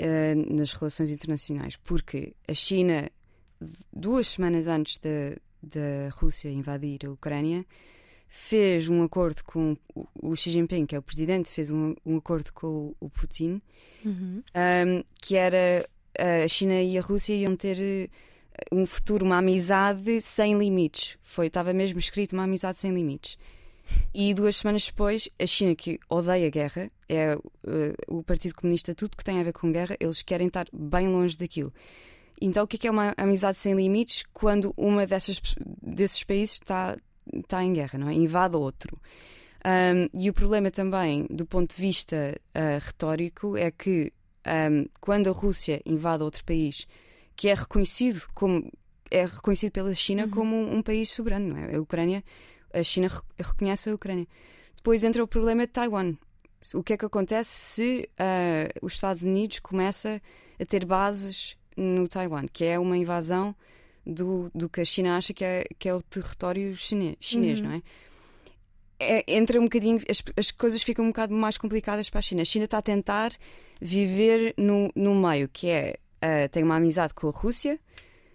[0.00, 3.10] uh, nas relações internacionais, porque a China
[3.92, 7.64] duas semanas antes da Rússia invadir a Ucrânia,
[8.28, 9.76] fez um acordo com
[10.14, 13.60] o Xi Jinping, que é o presidente, fez um, um acordo com o, Putin,
[14.04, 14.42] uhum.
[14.54, 15.86] um, que era
[16.18, 18.08] a China e a Rússia iam ter eh,
[18.70, 21.18] um futuro, uma amizade sem limites.
[21.22, 23.36] Foi, estava mesmo escrito uma amizade sem limites.
[24.14, 27.40] E duas semanas depois, a China, que odeia a guerra, é uh,
[28.08, 31.36] o Partido Comunista, tudo que tem a ver com guerra, eles querem estar bem longe
[31.36, 31.72] daquilo.
[32.44, 35.40] Então, o que é, que é uma amizade sem limites quando uma dessas,
[35.80, 36.96] desses países está,
[37.32, 38.14] está em guerra, não é?
[38.14, 39.00] Invade outro.
[39.64, 44.12] Um, e o problema também, do ponto de vista uh, retórico, é que
[44.44, 46.84] um, quando a Rússia invade outro país
[47.36, 48.68] que é reconhecido como
[49.08, 50.30] é reconhecido pela China uhum.
[50.30, 51.76] como um, um, país soberano, não é?
[51.76, 52.24] A Ucrânia,
[52.72, 54.26] a China reconhece a Ucrânia.
[54.74, 56.16] Depois entra o problema de Taiwan.
[56.74, 60.20] O que é que acontece se uh, os Estados Unidos começa
[60.58, 63.54] a ter bases no Taiwan, que é uma invasão
[64.06, 67.66] do, do que a China acha que é, que é o território chinês, chinês uhum.
[67.66, 67.82] não é?
[68.98, 69.24] é?
[69.28, 72.42] Entra um bocadinho, as, as coisas ficam um bocado mais complicadas para a China.
[72.42, 73.32] A China está a tentar
[73.80, 77.78] viver no, no meio, que é uh, tem uma amizade com a Rússia,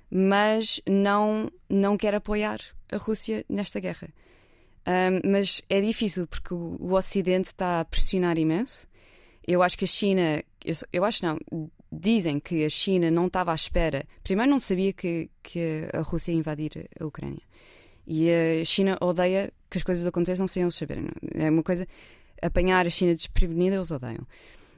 [0.09, 2.59] mas não, não quer apoiar
[2.91, 4.09] a Rússia nesta guerra.
[4.87, 8.87] Um, mas é difícil porque o, o Ocidente está a pressionar imenso.
[9.45, 11.37] Eu acho que a China, eu, eu acho não,
[11.91, 14.05] dizem que a China não estava à espera.
[14.23, 17.41] Primeiro, não sabia que, que a Rússia ia invadir a Ucrânia.
[18.05, 21.07] E a China odeia que as coisas aconteçam sem eles saberem.
[21.33, 21.87] É uma coisa.
[22.41, 24.25] Apanhar a China desprevenida, eles odeiam.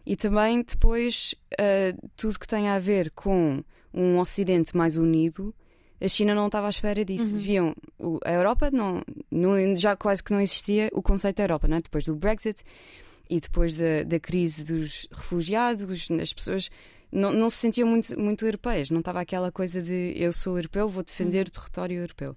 [0.06, 5.54] E também, depois, uh, tudo que tem a ver com um Ocidente mais unido,
[6.02, 7.34] a China não estava à espera disso.
[7.34, 7.38] Uhum.
[7.38, 11.68] Viam o, a Europa, não, não, já quase que não existia o conceito da Europa,
[11.68, 11.82] não é?
[11.82, 12.64] depois do Brexit
[13.30, 16.70] e depois da, da crise dos refugiados, as pessoas
[17.12, 20.88] não, não se sentiam muito, muito europeias, não estava aquela coisa de eu sou europeu,
[20.88, 22.36] vou defender o território europeu.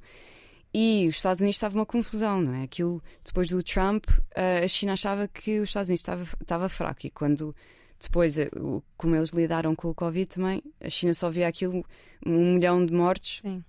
[0.74, 2.62] E os Estados Unidos estava uma confusão, não é?
[2.62, 7.10] Aquilo, depois do Trump, a China achava que os Estados Unidos estava, estava fraco e
[7.10, 7.54] quando
[8.02, 8.50] depois, eh,
[8.96, 11.84] como eles lidaram com o Covid também, a China só via aquilo,
[12.26, 13.62] um milhão de mortes Sim.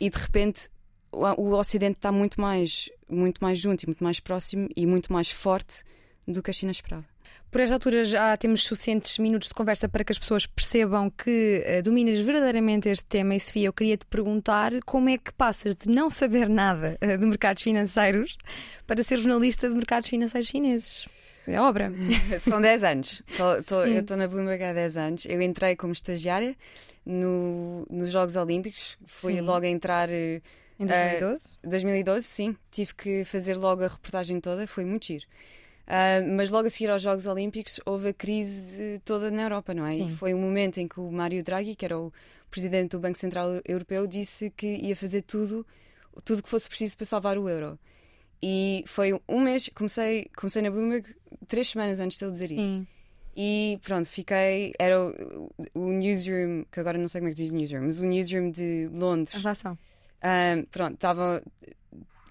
[0.00, 0.68] e de repente
[1.12, 5.12] o, o Ocidente está muito mais, muito mais junto e muito mais próximo e muito
[5.12, 5.84] mais forte
[6.26, 7.06] do que a China esperava.
[7.50, 11.64] Por esta altura já temos suficientes minutos de conversa para que as pessoas percebam que
[11.66, 13.34] uh, dominas verdadeiramente este tema.
[13.34, 17.18] E Sofia, eu queria te perguntar como é que passas de não saber nada uh,
[17.18, 18.38] de mercados financeiros
[18.86, 21.08] para ser jornalista de mercados financeiros chineses.
[21.44, 21.92] É obra.
[22.38, 23.22] São 10 anos.
[23.36, 25.24] Tô, tô, eu estou na Bloomberg há 10 anos.
[25.24, 26.54] Eu entrei como estagiária
[27.04, 28.96] no, nos Jogos Olímpicos.
[29.04, 29.40] Fui sim.
[29.40, 30.08] logo a entrar.
[30.08, 30.40] Uh,
[30.78, 31.58] em 2012?
[31.64, 32.56] 2012, sim.
[32.70, 34.66] Tive que fazer logo a reportagem toda.
[34.68, 35.26] Foi muito giro.
[35.86, 39.84] Uh, mas logo a seguir aos Jogos Olímpicos houve a crise toda na Europa, não
[39.84, 39.90] é?
[39.90, 40.06] Sim.
[40.06, 42.12] E foi um momento em que o Mário Draghi, que era o
[42.50, 45.66] presidente do Banco Central Europeu, disse que ia fazer tudo,
[46.24, 47.78] tudo que fosse preciso para salvar o euro.
[48.42, 51.14] E foi um mês, comecei, comecei na Bloomberg
[51.46, 52.54] três semanas antes de ele dizer Sim.
[52.54, 53.00] isso.
[53.36, 54.72] E pronto, fiquei.
[54.78, 58.06] Era o, o, newsroom, que agora não sei como é que diz newsroom, mas o
[58.06, 59.36] newsroom de Londres.
[59.36, 59.78] A relação.
[60.22, 61.42] Um, pronto, estava.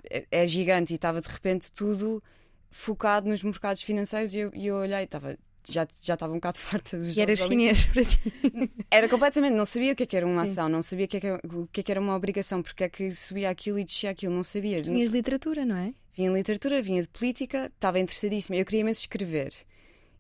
[0.10, 2.22] É, é gigante e estava de repente tudo
[2.70, 6.98] focado nos mercados financeiros e eu, eu olhei, estava já, já estava um bocado farta
[6.98, 8.34] dos E era chinês para ti?
[8.90, 10.52] Era completamente, não sabia o que, é que era uma Sim.
[10.52, 12.84] ação, não sabia o que, é que, o que, é que era uma obrigação, porque
[12.84, 14.82] é que subia aquilo e descia aquilo, não sabia.
[14.82, 15.94] Vinhas de literatura, não é?
[16.16, 18.58] Vinha de literatura, vinha de política, estava interessadíssima.
[18.58, 19.54] Eu queria imenso escrever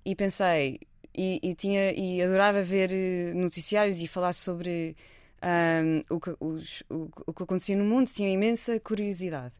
[0.06, 0.80] e pensei,
[1.16, 4.96] e, e, tinha, e adorava ver eh, noticiários e falar sobre
[5.44, 9.54] um, o, que, os, o, o que acontecia no mundo, tinha imensa curiosidade.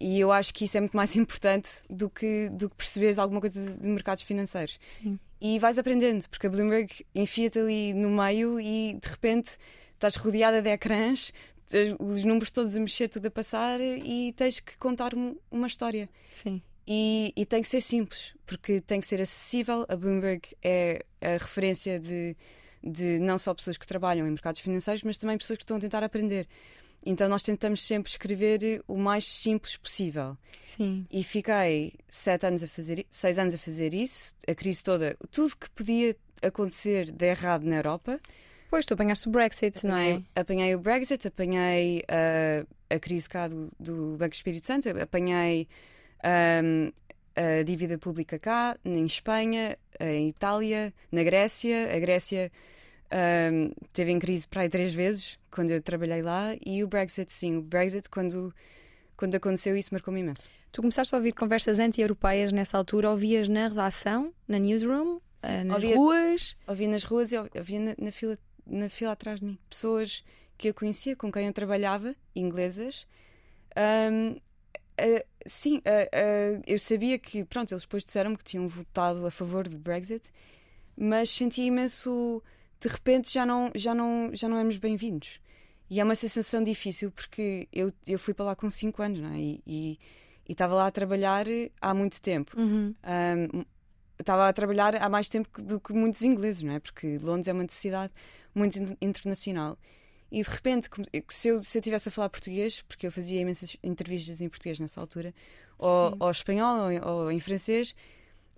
[0.00, 3.40] E eu acho que isso é muito mais importante do que, do que perceberes alguma
[3.40, 4.78] coisa de, de mercados financeiros.
[4.82, 5.18] Sim.
[5.40, 9.56] E vais aprendendo, porque a Bloomberg enfia-te ali no meio e de repente
[9.94, 11.32] estás rodeada de ecrãs,
[11.98, 15.12] os números todos a mexer, tudo a passar e tens que contar
[15.50, 16.08] uma história.
[16.32, 16.62] Sim.
[16.90, 19.84] E, e, tem que ser simples, porque tem que ser acessível.
[19.90, 22.34] A Bloomberg é a referência de,
[22.82, 25.80] de não só pessoas que trabalham em mercados financeiros, mas também pessoas que estão a
[25.80, 26.48] tentar aprender.
[27.04, 30.36] Então nós tentamos sempre escrever o mais simples possível.
[30.62, 31.06] Sim.
[31.10, 35.56] E fiquei sete anos a fazer, seis anos a fazer isso, a crise toda, tudo
[35.56, 38.18] que podia acontecer de errado na Europa.
[38.70, 40.40] Pois, tu apanhaste o Brexit, apanhei, não é?
[40.40, 45.66] Apanhei o Brexit, apanhei uh, a crise cá do, do Banco Espírito Santo, apanhei
[46.62, 46.92] um,
[47.34, 51.94] a dívida pública cá, em Espanha, em Itália, na Grécia.
[51.94, 52.52] A Grécia
[53.10, 57.32] um, teve em crise para aí três vezes quando eu trabalhei lá e o Brexit,
[57.32, 58.54] sim, o Brexit, quando,
[59.16, 60.48] quando aconteceu, isso marcou-me imenso.
[60.70, 65.64] Tu começaste a ouvir conversas anti-europeias nessa altura, ouvias na redação, na newsroom, sim, uh,
[65.64, 66.56] nas ouvia, ruas?
[66.66, 69.58] Ouvia nas ruas e ouvia na, na, fila, na fila atrás de mim.
[69.70, 70.22] Pessoas
[70.58, 73.06] que eu conhecia, com quem eu trabalhava, inglesas.
[74.12, 79.30] Um, uh, sim, uh, eu sabia que, pronto, eles depois disseram que tinham votado a
[79.30, 80.30] favor do Brexit,
[80.94, 82.42] mas senti imenso
[82.80, 85.40] de repente já não, já não, já não éramos bem-vindos.
[85.90, 89.32] E é uma sensação difícil porque eu, eu fui para lá com 5 anos não
[89.32, 89.38] é?
[89.38, 89.98] e, e,
[90.48, 91.46] e estava lá a trabalhar
[91.80, 92.58] há muito tempo.
[92.60, 92.94] Uhum.
[93.04, 93.64] Um,
[94.18, 96.80] estava a trabalhar há mais tempo do que muitos ingleses, não é?
[96.80, 98.12] Porque Londres é uma cidade
[98.54, 99.78] muito internacional.
[100.30, 100.88] E de repente,
[101.30, 104.78] se eu, se eu tivesse a falar português, porque eu fazia imensas entrevistas em português
[104.78, 105.34] nessa altura,
[105.78, 107.94] ou, ou espanhol, ou, ou, em francês,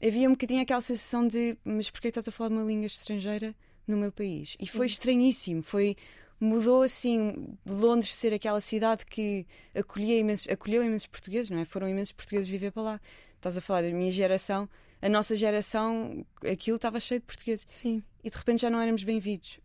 [0.02, 3.54] havia um bocadinho aquela sensação de: mas porquê estás a falar uma língua estrangeira?
[3.90, 4.56] No meu país.
[4.58, 5.62] E foi estranhíssimo.
[5.62, 5.96] Foi,
[6.38, 11.64] mudou assim Londres ser aquela cidade que acolhia imensos, acolheu imensos portugueses, não é?
[11.64, 13.00] Foram imensos portugueses viver para lá.
[13.36, 14.68] Estás a falar da minha geração,
[15.02, 17.66] a nossa geração, aquilo estava cheio de portugueses.
[17.68, 18.02] Sim.
[18.22, 19.58] E de repente já não éramos bem-vindos.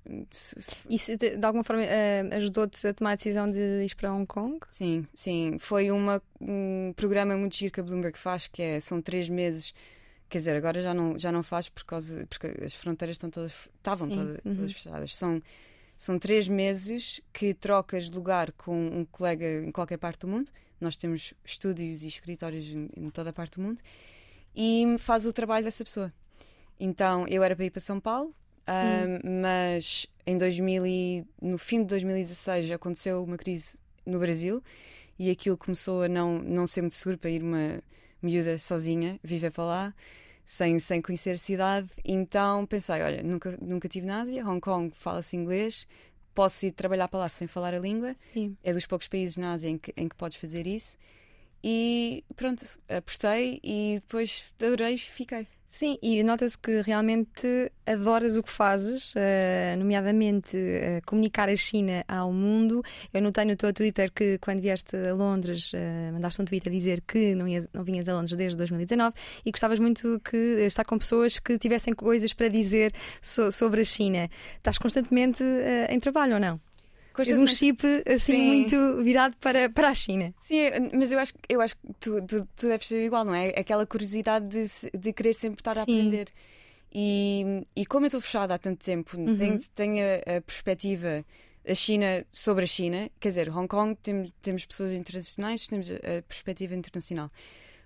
[0.90, 4.26] Isso de, de alguma forma uh, ajudou-te a tomar a decisão de ir para Hong
[4.26, 4.60] Kong?
[4.70, 5.58] Sim, sim.
[5.60, 9.74] Foi uma, um programa muito giro que a Bloomberg faz, que é, são três meses
[10.28, 13.54] Quer dizer, agora já não, já não faz por causa, porque as fronteiras estão todas,
[13.78, 14.56] estavam todas, uhum.
[14.56, 15.16] todas fechadas.
[15.16, 15.42] São
[15.98, 20.52] São três meses que trocas de lugar com um colega em qualquer parte do mundo.
[20.82, 23.82] Nós temos estúdios e escritórios em, em toda a parte do mundo.
[24.56, 26.12] E faz o trabalho dessa pessoa.
[26.80, 28.34] Então, eu era para ir para São Paulo,
[28.68, 34.62] um, mas em 2000 e, no fim de 2016 aconteceu uma crise no Brasil
[35.18, 37.82] e aquilo começou a não, não ser muito seguro para ir uma
[38.22, 39.94] miúda sozinha viver para lá
[40.46, 41.90] sem, sem conhecer a cidade.
[42.04, 45.88] Então pensei: olha, nunca, nunca tive na Ásia, Hong Kong fala-se inglês,
[46.34, 48.14] posso ir trabalhar para lá sem falar a língua.
[48.16, 48.56] Sim.
[48.64, 50.98] É dos poucos países na Ásia em que, em que podes fazer isso.
[51.64, 55.48] E pronto, apostei e depois adorei e fiquei.
[55.68, 62.04] Sim, e nota-se que realmente adoras o que fazes, uh, nomeadamente uh, comunicar a China
[62.08, 62.82] ao mundo.
[63.14, 66.72] Eu notei no teu Twitter que quando vieste a Londres, uh, mandaste um tweet a
[66.72, 70.98] dizer que não, não vinhas a Londres desde 2019 e gostavas muito que estar com
[70.98, 74.30] pessoas que tivessem coisas para dizer so, sobre a China.
[74.56, 75.44] Estás constantemente
[75.90, 76.60] em trabalho ou não?
[77.16, 78.48] Tens um chip assim Sim.
[78.48, 80.34] muito virado para, para a China.
[80.40, 80.58] Sim,
[80.94, 83.50] mas eu acho, eu acho que tu, tu, tu deves ser igual, não é?
[83.50, 86.28] Aquela curiosidade de, de querer sempre estar a aprender.
[86.94, 89.38] E, e como eu estou fechada há tanto tempo, uhum.
[89.38, 91.26] tenho, tenho a, a, perspectiva
[91.66, 95.96] da China sobre a China, quer dizer, Hong Kong temos, temos pessoas internacionais, temos a,
[95.96, 97.30] a perspectiva internacional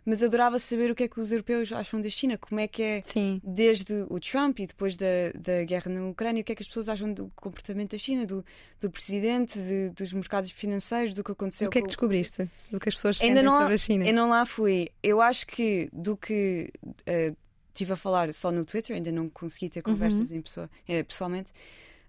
[0.10, 2.82] mas adorava saber o que é que os europeus acham da China, como é que
[2.82, 3.40] é Sim.
[3.44, 6.68] desde o Trump e depois da, da guerra na Ucrânia, o que é que as
[6.68, 8.44] pessoas acham do comportamento da China, do,
[8.82, 11.68] do presidente, de, dos mercados financeiros, do que aconteceu.
[11.68, 12.50] O que é que descobriste?
[12.72, 14.08] Do que as pessoas ainda sentem sobre a China?
[14.08, 14.90] Eu não lá fui.
[15.04, 17.38] Eu acho que do que uh,
[17.72, 20.38] tive a falar só no Twitter, ainda não consegui ter conversas uhum.
[20.38, 21.52] em pessoa, eh, pessoalmente,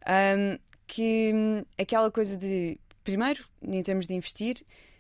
[0.07, 4.57] um, que um, aquela coisa de, primeiro, em termos de investir,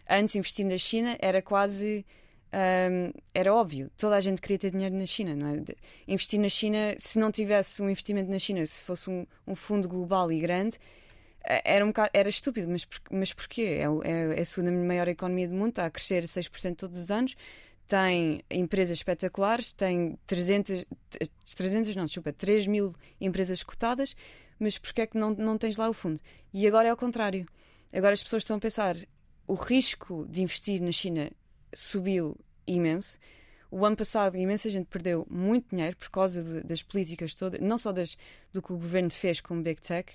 [0.08, 2.04] antes investir na China era quase
[2.52, 5.56] um, era óbvio, toda a gente queria ter dinheiro na China, não é?
[5.56, 5.76] De,
[6.08, 9.88] investir na China, se não tivesse um investimento na China, se fosse um, um fundo
[9.88, 10.78] global e grande,
[11.44, 13.62] eh, era, um bocado, era estúpido, mas, por, mas porquê?
[13.62, 17.10] É, é, é a segunda maior economia do mundo, está a crescer 6% todos os
[17.10, 17.36] anos,
[17.86, 20.84] tem empresas espetaculares, tem 300,
[21.56, 24.16] 300 não, desculpa, 3 mil empresas cotadas,
[24.58, 26.20] mas porquê é que não, não tens lá o fundo?
[26.52, 27.46] E agora é ao contrário.
[27.92, 28.96] Agora as pessoas estão a pensar,
[29.46, 31.30] o risco de investir na China
[31.72, 33.18] subiu imenso.
[33.70, 37.78] O ano passado, imensa gente perdeu muito dinheiro por causa de, das políticas todas, não
[37.78, 38.16] só das,
[38.52, 40.12] do que o governo fez com o Big Tech,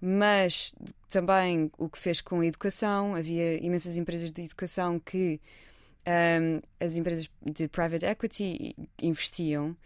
[0.00, 0.74] mas
[1.08, 3.14] também o que fez com a educação.
[3.14, 5.40] Havia imensas empresas de educação que
[6.06, 9.76] um, as empresas de private equity investiam,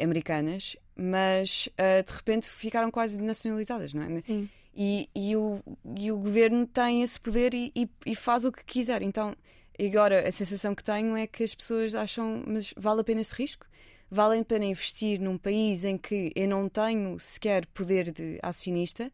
[0.00, 4.20] americanas, mas uh, de repente ficaram quase nacionalizadas, não é?
[4.20, 4.48] Sim.
[4.74, 5.60] E, e, o,
[5.96, 9.02] e o governo tem esse poder e, e, e faz o que quiser.
[9.02, 9.34] Então
[9.80, 13.22] e agora a sensação que tenho é que as pessoas acham, mas vale a pena
[13.22, 13.66] esse risco?
[14.10, 19.10] Vale a pena investir num país em que eu não tenho sequer poder de acionista,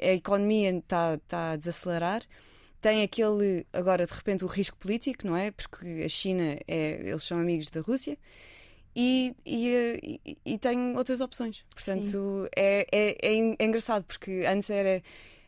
[0.00, 2.22] a economia está, está a desacelerar,
[2.80, 5.50] tem aquele, agora de repente, o risco político, não é?
[5.50, 8.16] Porque a China, é, eles são amigos da Rússia.
[8.94, 11.64] E, e, e, e tem outras opções.
[11.74, 15.02] Portanto, é, é, é, engraçado, porque antes era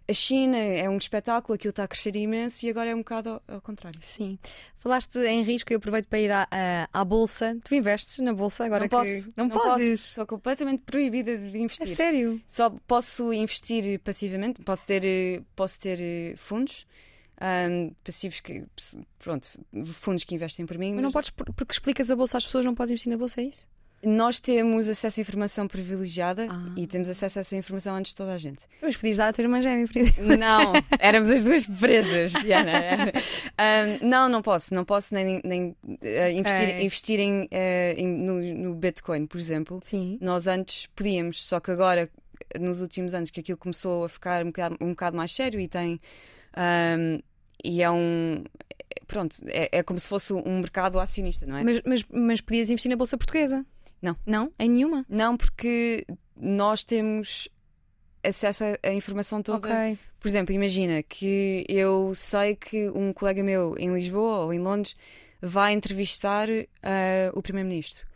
[0.08, 3.30] a China é um espetáculo, aquilo está a crescer imenso e agora é um bocado
[3.30, 3.98] ao, ao contrário.
[4.02, 4.38] Sim.
[4.76, 7.58] Falaste em risco e eu aproveito para ir à, à, à, bolsa.
[7.64, 9.90] Tu investes na bolsa agora não que posso, não, não podes?
[9.90, 11.90] Posso, sou completamente proibida de investir.
[11.90, 12.40] É sério?
[12.46, 16.86] Só posso investir passivamente, posso ter, posso ter eh, fundos.
[17.38, 18.64] Um, passivos que
[19.18, 19.46] pronto,
[19.84, 20.88] fundos que investem por mim.
[20.88, 23.42] Mas, mas não podes, porque explicas a bolsa às pessoas, não podes investir na bolsa,
[23.42, 23.66] é isso?
[24.04, 26.72] Nós temos acesso a informação privilegiada ah.
[26.76, 28.64] e temos acesso a essa informação antes de toda a gente.
[28.80, 30.36] Mas podias dar a tua irmã gêmea, por exemplo.
[30.36, 32.70] Não, éramos as duas presas, Diana.
[34.02, 34.74] um, não, não posso.
[34.74, 37.48] Não posso nem, nem uh, investir, investir em, uh,
[37.96, 39.80] em no, no, Bitcoin, por exemplo.
[39.82, 40.18] Sim.
[40.20, 42.08] Nós antes podíamos, só que agora,
[42.60, 45.66] nos últimos anos, que aquilo começou a ficar um bocado, um bocado mais sério e
[45.66, 46.00] tem.
[46.56, 47.18] Um,
[47.64, 48.44] e é um.
[49.06, 51.64] Pronto, é, é como se fosse um mercado acionista, não é?
[51.64, 53.64] Mas, mas, mas podias investir na Bolsa Portuguesa?
[54.06, 54.16] Não.
[54.24, 54.52] Não?
[54.58, 55.04] Em nenhuma?
[55.08, 57.48] Não, porque nós temos
[58.22, 59.68] acesso à informação toda.
[59.68, 59.98] Okay.
[60.20, 64.94] Por exemplo, imagina que eu sei que um colega meu em Lisboa ou em Londres
[65.40, 66.64] vai entrevistar uh,
[67.34, 68.06] o Primeiro-Ministro.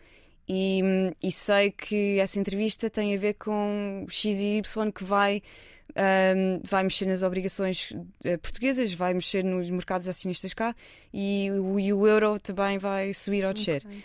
[0.48, 0.80] E,
[1.22, 5.42] e, sei que essa entrevista tem a ver com X e Y que vai,
[5.90, 10.74] um, ah, vai mexer nas obrigações uh, portuguesas, vai mexer nos mercados acionistas cá
[11.14, 13.84] e o, e o euro também vai subir ou descer.
[13.86, 14.02] Okay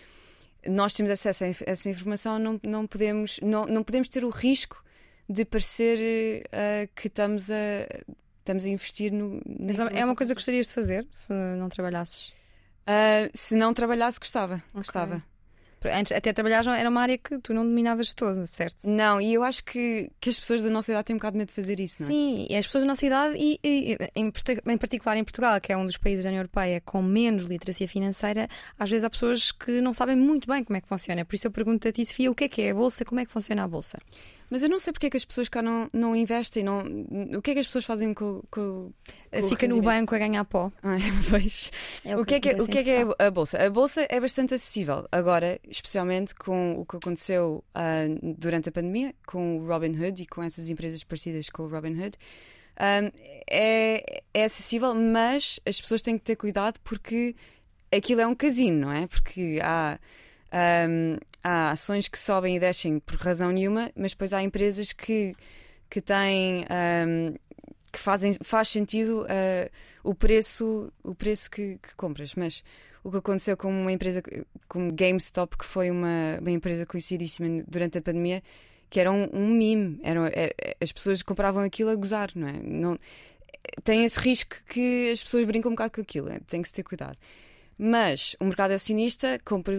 [0.68, 4.84] nós temos acesso a essa informação, não, não, podemos, não, não podemos ter o risco
[5.30, 7.55] de parecer uh, que estamos a,
[8.39, 9.41] estamos a investir no.
[9.59, 12.30] Mas é uma coisa que gostarias de fazer se não trabalhasses?
[12.88, 14.55] Uh, se não trabalhasse, gostava.
[14.55, 14.70] Okay.
[14.74, 15.24] Gostava.
[15.89, 18.89] Antes, até trabalhar era uma área que tu não dominavas toda, certo?
[18.89, 21.38] Não, e eu acho que, que as pessoas da nossa idade têm um bocado de
[21.39, 22.11] medo de fazer isso, não é?
[22.11, 24.31] Sim, as pessoas da nossa idade, e, e em,
[24.67, 27.88] em, particular em Portugal, que é um dos países da União Europeia com menos literacia
[27.88, 31.25] financeira, às vezes há pessoas que não sabem muito bem como é que funciona.
[31.25, 33.19] Por isso eu pergunto a ti, Sofia, o que é que é a Bolsa, como
[33.19, 33.99] é que funciona a Bolsa?
[34.49, 36.63] Mas eu não sei porque é que as pessoas cá não, não investem.
[36.63, 36.83] Não...
[37.37, 38.91] O que é que as pessoas fazem com, com,
[39.31, 40.71] com Fica no banco a ganhar pó.
[40.83, 40.97] Ah,
[41.29, 41.71] pois.
[42.03, 43.57] É o, o, que é que, o que é, que é a Bolsa?
[43.57, 45.07] A Bolsa é bastante acessível.
[45.11, 50.25] Agora, especialmente com o que aconteceu uh, durante a pandemia, com o Robin Hood e
[50.25, 52.17] com essas empresas parecidas com o Robin Hood.
[52.77, 53.09] Um,
[53.49, 57.35] é, é acessível, mas as pessoas têm que ter cuidado porque
[57.91, 59.07] aquilo é um casino, não é?
[59.07, 59.97] Porque há
[60.87, 65.35] um, há ações que sobem e descem por razão nenhuma, mas depois há empresas que,
[65.87, 66.65] que têm.
[67.07, 67.35] Um,
[67.91, 69.71] que fazem, faz sentido uh,
[70.03, 72.33] o preço, o preço que, que, compras.
[72.35, 72.61] Mas
[73.03, 74.21] o que aconteceu com uma empresa
[74.67, 78.43] como GameStop, que foi uma, uma empresa conhecidíssima durante a pandemia,
[78.89, 79.99] que era um, um meme.
[80.03, 82.59] Era, é, é, as pessoas compravam aquilo a gozar, não é?
[82.61, 82.97] Não,
[83.83, 86.73] tem esse risco que as pessoas brincam um bocado com aquilo, é, tem que se
[86.73, 87.17] ter cuidado.
[87.77, 89.75] Mas o mercado acionista compra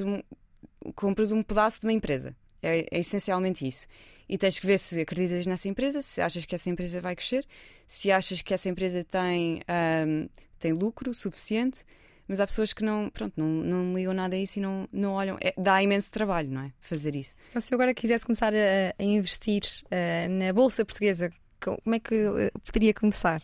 [0.94, 2.34] compras um pedaço de uma empresa.
[2.62, 3.86] É, é, essencialmente isso.
[4.28, 7.46] E tens que ver se acreditas nessa empresa, se achas que essa empresa vai crescer,
[7.86, 9.62] se achas que essa empresa tem,
[10.06, 10.28] um,
[10.58, 11.84] tem lucro suficiente.
[12.28, 15.12] Mas há pessoas que não, pronto, não, não ligam nada a isso e não, não
[15.12, 15.38] olham.
[15.40, 16.72] É, dá imenso trabalho, não é?
[16.80, 17.34] Fazer isso.
[17.50, 21.30] Então, se eu agora quisesse começar a, a investir uh, na Bolsa Portuguesa,
[21.60, 23.40] como é que uh, poderia começar?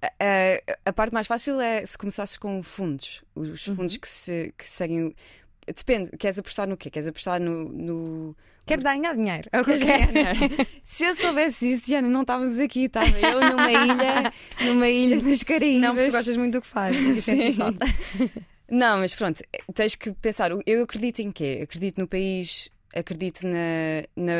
[0.00, 4.00] A, a, a, parte mais fácil é se começasses com fundos, os fundos uhum.
[4.00, 5.14] que, se, que seguem.
[5.66, 6.90] Depende, queres apostar no quê?
[6.90, 7.68] Queres apostar no.
[7.68, 8.36] no...
[8.64, 9.48] Quero ganhar dinheiro.
[9.52, 10.66] É o que eu quero.
[10.82, 15.42] Se eu soubesse isso, Diana, não estávamos aqui, estava eu numa ilha, numa ilha nas
[15.42, 15.80] Caraíbas.
[15.80, 17.24] Não, porque tu gostas muito do que fazes.
[17.24, 17.56] Sim.
[18.68, 19.42] Não, mas pronto,
[19.74, 20.50] tens que pensar.
[20.66, 21.60] Eu acredito em quê?
[21.62, 24.32] Acredito no país, acredito na, na,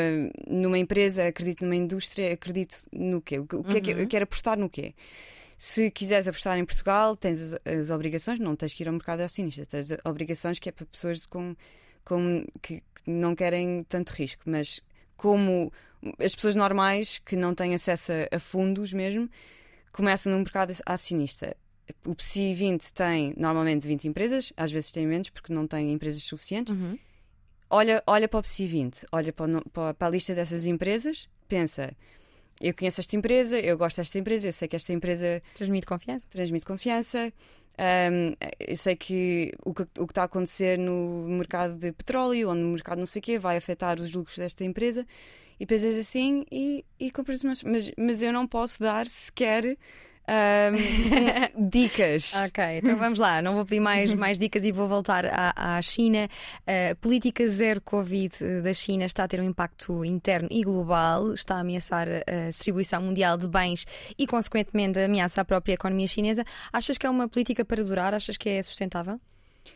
[0.45, 3.39] numa empresa, acredito numa indústria, acredito no quê?
[3.39, 3.63] O, que uhum.
[3.69, 4.93] é que eu, eu quero apostar no quê?
[5.57, 9.21] Se quiseres apostar em Portugal, tens as, as, obrigações, não tens que ir ao mercado
[9.21, 11.55] acionista, tens obrigações que é para pessoas com,
[12.05, 14.81] com, que, que não querem tanto risco, mas
[15.15, 15.73] como
[16.23, 19.27] as pessoas normais que não têm acesso a, a fundos mesmo,
[19.91, 21.57] começam no mercado acionista.
[22.05, 26.21] O PSI 20 tem normalmente 20 empresas, às vezes tem menos porque não tem empresas
[26.21, 26.71] suficientes.
[26.71, 26.99] Uhum.
[27.67, 31.95] Olha, olha para o PSI 20, olha para, para a lista dessas empresas, pensa
[32.59, 36.25] eu conheço esta empresa, eu gosto desta empresa, eu sei que esta empresa transmite confiança.
[36.29, 37.31] Transmite confiança.
[37.79, 42.49] Um, eu sei que o, que o que está a acontecer no mercado de petróleo
[42.49, 45.05] ou no mercado não sei o quê vai afetar os lucros desta empresa
[45.59, 47.63] e pensas assim e, e compras mas,
[47.95, 49.77] mas eu não posso dar sequer
[50.27, 52.33] um, dicas.
[52.45, 53.41] Ok, então vamos lá.
[53.41, 56.27] Não vou pedir mais, mais dicas e vou voltar à, à China.
[56.65, 61.55] A política zero Covid da China está a ter um impacto interno e global, está
[61.55, 63.85] a ameaçar a distribuição mundial de bens
[64.17, 66.43] e, consequentemente, ameaça a própria economia chinesa.
[66.71, 68.13] Achas que é uma política para durar?
[68.13, 69.19] Achas que é sustentável?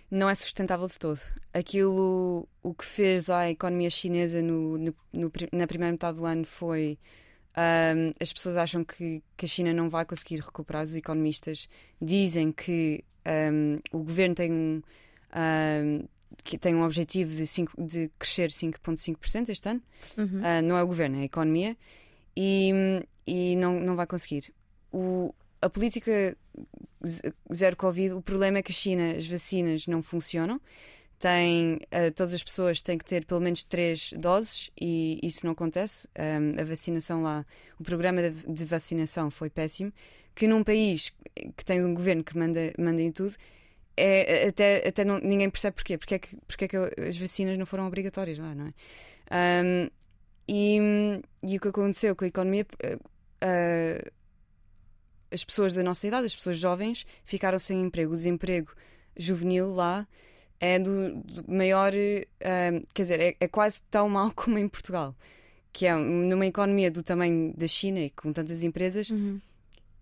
[0.10, 1.20] Não é sustentável de todo.
[1.54, 6.46] Aquilo o que fez à economia chinesa no, no, no, na primeira metade do ano
[6.46, 6.98] foi
[7.58, 10.84] um, as pessoas acham que, que, a China não vai conseguir recuperar.
[10.84, 11.68] Os economistas
[12.02, 14.82] dizem que um, o governo tem um,
[16.44, 19.82] que tem um objetivo de, cinco, de crescer 5,5% este ano.
[20.18, 20.40] Uhum.
[20.40, 21.76] Uh, não é o governo, é a economia.
[22.36, 22.72] E,
[23.28, 24.54] e não, não vai conseguir.
[24.92, 26.38] O, a política
[27.54, 30.62] zero Covid, o problema é que a China, as vacinas não funcionam
[31.22, 35.54] tem, uh, todas as pessoas têm que ter pelo menos três doses e isso não
[35.54, 36.08] acontece.
[36.18, 37.46] Um, a vacinação lá,
[37.80, 39.94] o programa de, de, vacinação foi péssimo.
[40.34, 41.14] Que num país
[41.56, 43.36] que tem um governo que manda, manda em tudo,
[43.96, 45.96] é, até, até não, ninguém percebe porquê.
[45.96, 49.64] Porque é, que, porque é que as vacinas não foram obrigatórias lá, não é?
[49.64, 49.90] Um,
[50.48, 50.80] e,
[51.44, 52.66] e, o que aconteceu com a economia.
[53.44, 54.12] Uh,
[55.30, 58.14] as pessoas da nossa idade, as pessoas jovens, ficaram sem emprego.
[58.14, 58.74] O desemprego
[59.16, 60.08] juvenil lá
[60.62, 61.92] é do, do maior.
[61.92, 65.16] Uh, quer dizer, é, é, quase tão mau como em Portugal,
[65.74, 69.10] que é numa economia do tamanho da China e com tantas empresas.
[69.10, 69.42] Uhum.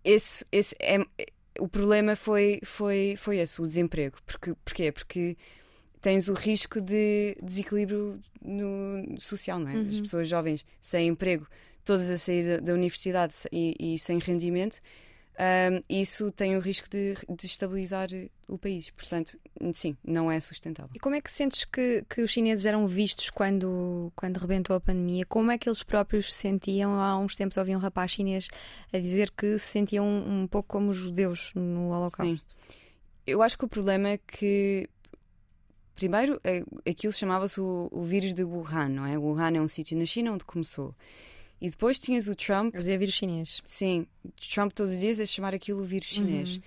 [0.03, 0.99] Esse, esse é,
[1.59, 4.17] o problema foi, foi, foi esse, o desemprego.
[4.25, 4.91] Porque, porquê?
[4.91, 5.37] Porque
[6.01, 9.75] tens o risco de desequilíbrio no, social, não é?
[9.75, 9.87] Uhum.
[9.87, 11.47] As pessoas jovens sem emprego,
[11.85, 14.79] todas a sair da, da universidade e, e sem rendimento
[15.39, 18.09] um, isso tem o risco de destabilizar
[18.45, 18.89] o país.
[18.89, 19.39] Portanto,
[19.73, 20.91] sim, não é sustentável.
[20.93, 24.81] E como é que sentes que, que os chineses eram vistos quando, quando rebentou a
[24.81, 25.25] pandemia?
[25.25, 26.99] Como é que eles próprios se sentiam?
[26.99, 28.49] Há uns tempos ouvi um rapaz chinês
[28.91, 32.37] a dizer que se sentiam um pouco como judeus no Holocausto.
[32.37, 32.75] Sim.
[33.25, 34.89] Eu acho que o problema é que
[35.95, 39.17] primeiro, eh, aquilo chamava-se o, o vírus de Wuhan, não é?
[39.17, 40.95] Wuhan é um sítio na China onde começou.
[41.61, 42.73] E depois tinhas o Trump.
[42.73, 43.61] Mas é vírus chinês.
[43.65, 44.07] Sim,
[44.53, 46.55] Trump todos os dias a chamar aquilo o vírus chinês.
[46.55, 46.61] Uhum.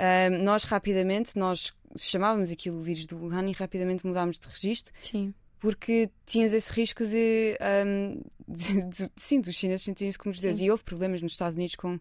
[0.00, 4.92] Um, nós rapidamente, nós chamávamos aquilo o vírus do Wuhan e rapidamente mudámos de registro
[5.00, 5.34] Sim.
[5.58, 10.60] porque tinhas esse risco de, um, de, de sim, dos chineses sentirem-se como os deuses.
[10.60, 10.66] Sim.
[10.66, 11.98] E houve problemas nos Estados Unidos com,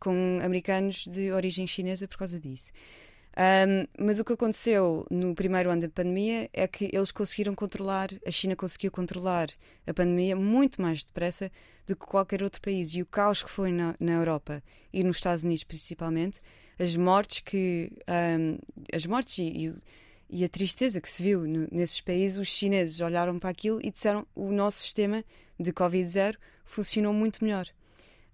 [0.00, 2.72] com americanos de origem chinesa por causa disso.
[3.36, 8.10] Um, mas o que aconteceu no primeiro ano da pandemia é que eles conseguiram controlar,
[8.24, 9.48] a China conseguiu controlar
[9.86, 11.50] a pandemia muito mais depressa
[11.86, 12.94] do que qualquer outro país.
[12.94, 14.62] E o caos que foi na, na Europa
[14.92, 16.40] e nos Estados Unidos principalmente,
[16.78, 18.58] as mortes que um,
[18.92, 19.74] as mortes e, e
[20.30, 23.90] e a tristeza que se viu no- nesses países, os chineses olharam para aquilo e
[23.90, 25.24] disseram o nosso sistema
[25.60, 27.68] de Covid-0 funcionou muito melhor.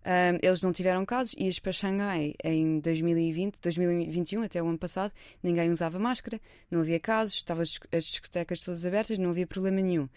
[0.05, 5.13] Um, eles não tiveram casos e para Xangai em 2020, 2021, até o ano passado,
[5.43, 6.41] ninguém usava máscara,
[6.71, 10.09] não havia casos, estavam as as discotecas todas abertas, não havia problema nenhum.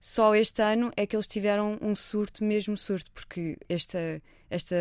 [0.00, 4.76] Só este ano é que eles tiveram um surto, mesmo surto, porque esta, esta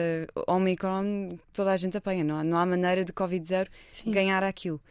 [0.48, 4.12] Omicron toda a gente apanha, não há, não há maneira de Covid-0 Sim.
[4.12, 4.82] ganhar aquilo.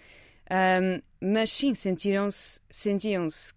[0.51, 3.53] Um, mas sim, sentiram-se, sentiam-se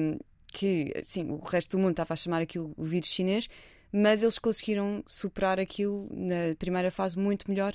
[0.00, 0.18] um,
[0.52, 3.48] que sim, o resto do mundo estava a chamar aquilo o vírus chinês,
[3.92, 7.74] mas eles conseguiram superar aquilo na primeira fase muito melhor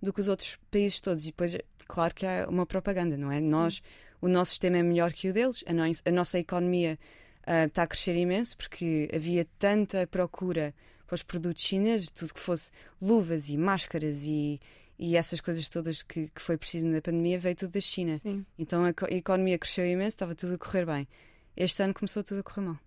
[0.00, 1.24] do que os outros países todos.
[1.24, 1.56] E depois,
[1.86, 3.40] claro que há uma propaganda, não é?
[3.40, 3.82] Nós,
[4.20, 6.98] o nosso sistema é melhor que o deles, a, a nossa economia
[7.46, 10.74] ah, está a crescer imenso porque havia tanta procura
[11.06, 14.60] para os produtos chineses, tudo que fosse luvas e máscaras e,
[14.98, 18.18] e essas coisas todas que, que foi preciso na pandemia veio tudo da China.
[18.18, 18.44] Sim.
[18.58, 21.08] Então a, a economia cresceu imenso, estava tudo a correr bem.
[21.56, 22.78] Este ano começou tudo a correr mal.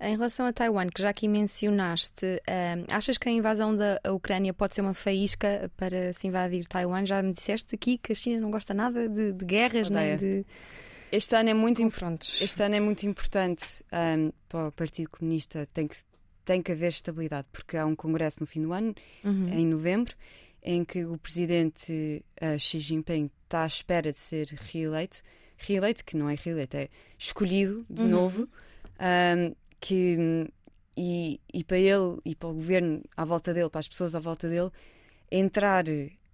[0.00, 2.40] Em relação a Taiwan, que já aqui mencionaste,
[2.88, 7.06] achas que a invasão da Ucrânia pode ser uma faísca para se invadir Taiwan?
[7.06, 10.18] Já me disseste aqui que a China não gosta nada de, de guerras nem Odeia.
[10.18, 10.46] de
[11.12, 12.40] Este ano é muito confrontos.
[12.40, 15.66] Este ano é muito importante ahm, para o Partido Comunista.
[15.72, 15.96] Tem que,
[16.44, 19.48] tem que haver estabilidade, porque há um congresso no fim do ano, Uhum.
[19.48, 20.14] em novembro,
[20.62, 25.18] em que o presidente ah, Xi Jinping está à espera de ser reeleito.
[25.56, 28.08] Reeleito, que não é reeleito, é escolhido de Uhum.
[28.08, 28.48] novo.
[28.98, 29.54] ahm,
[29.86, 30.16] que,
[30.96, 34.18] e, e para ele e para o governo à volta dele, para as pessoas à
[34.18, 34.70] volta dele,
[35.30, 35.84] entrar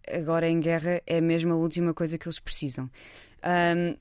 [0.06, 2.88] agora em guerra é mesmo a última coisa que eles precisam.
[3.42, 3.96] Ahm,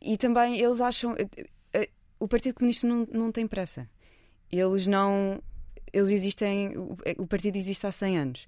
[0.00, 1.14] e também eles acham.
[1.18, 3.88] eh, eh, O Partido Comunista não, não tem pressa.
[4.50, 5.42] Eles não.
[5.92, 6.76] Eles existem.
[6.78, 8.46] o- O partido existe há 100 anos.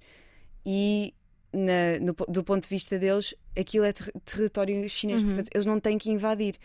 [0.65, 1.13] E
[1.51, 5.21] na- no do ponto de vista deles, aquilo é ter- território chinês.
[5.21, 5.27] Uhum.
[5.27, 6.55] Portanto, eles não têm que invadir.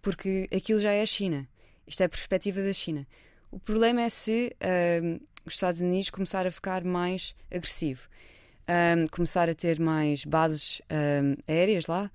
[0.00, 1.46] Porque aquilo já é a China.
[1.86, 3.06] Isto é a perspectiva da China.
[3.50, 4.54] O problema é se
[5.44, 8.08] os Estados Unidos começar a ficar mais agressivo.
[9.10, 10.80] Começar a ter mais bases
[11.46, 12.10] aéreas lá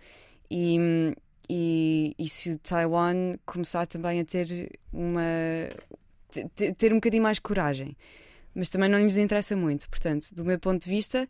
[0.49, 1.13] e,
[1.49, 5.22] e, e se Taiwan começar também a ter uma
[6.32, 7.95] te- te- ter um bocadinho mais coragem
[8.55, 11.30] mas também não lhes interessa muito portanto do meu ponto de vista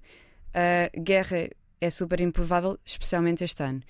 [0.53, 1.49] a guerra
[1.81, 3.81] é super improvável especialmente este ano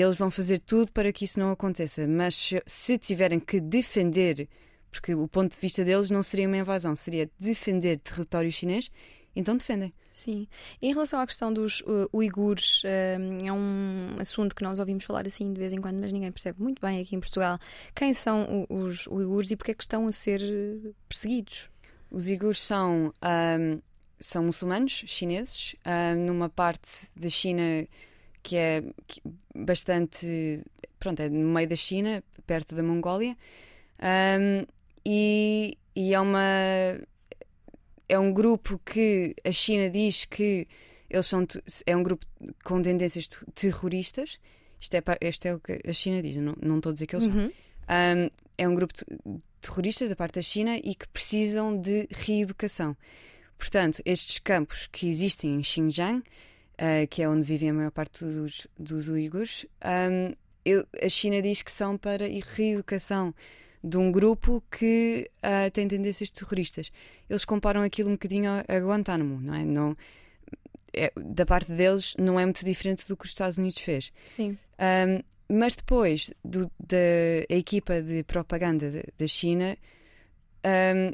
[0.00, 4.48] eles vão fazer tudo para que isso não aconteça mas se, se tiverem que defender
[4.90, 8.90] porque o ponto de vista deles não seria uma invasão seria defender território chinês
[9.34, 10.48] então defendem Sim.
[10.80, 12.80] Em relação à questão dos uh, uigures,
[13.20, 16.32] hum, é um assunto que nós ouvimos falar assim de vez em quando, mas ninguém
[16.32, 17.58] percebe muito bem aqui em Portugal.
[17.94, 21.68] Quem são o- os uigures e porque é que estão a ser uh, perseguidos?
[22.10, 23.78] Os uigures são, ahm,
[24.18, 27.86] são muçulmanos chineses, ahm, numa parte da China
[28.46, 28.84] que é
[29.54, 30.62] bastante.
[31.00, 33.36] Pronto, é no meio da China, perto da Mongólia.
[33.98, 34.64] Ahm,
[35.04, 36.40] e, e é uma.
[38.08, 40.68] É um grupo que a China diz que
[41.10, 41.44] eles são.
[41.84, 42.24] É um grupo
[42.64, 44.38] com tendências te- terroristas.
[44.80, 47.16] Isto é, isto é o que a China diz, não, não estou a dizer que
[47.16, 47.34] eles são.
[47.34, 47.50] Uhum.
[47.88, 49.04] Um, é um grupo te-
[49.60, 52.96] terrorista da parte da China e que precisam de reeducação.
[53.58, 56.22] Portanto, estes campos que existem em Xinjiang,
[56.80, 61.40] uh, que é onde vivem a maior parte dos, dos uigures, um, eu- a China
[61.42, 63.34] diz que são para a reeducação
[63.84, 66.90] de um grupo que uh, tem tendências terroristas.
[67.30, 69.64] Eles comparam aquilo um bocadinho a, a Guantánamo, não é?
[69.64, 69.96] Não,
[70.92, 74.12] é- Da parte deles, não é muito diferente do que os Estados Unidos fez.
[74.26, 74.58] Sim.
[74.80, 76.96] Um, mas depois do- da
[77.48, 79.76] equipa de propaganda da China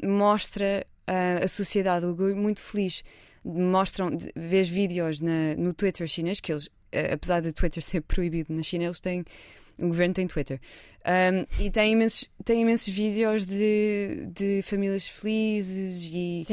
[0.01, 3.03] um, mostra uh, a sociedade muito feliz.
[3.43, 8.01] Mostram, de- vês vídeos na, no Twitter chinês, que eles, uh, apesar de Twitter ser
[8.01, 9.23] proibido na China, eles têm.
[9.79, 10.61] O governo tem Twitter.
[11.03, 16.45] Um, e tem imensos, tem imensos vídeos de, de famílias felizes e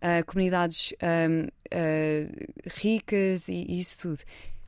[0.00, 4.22] uh, comunidades um, uh, ricas e, e isso tudo.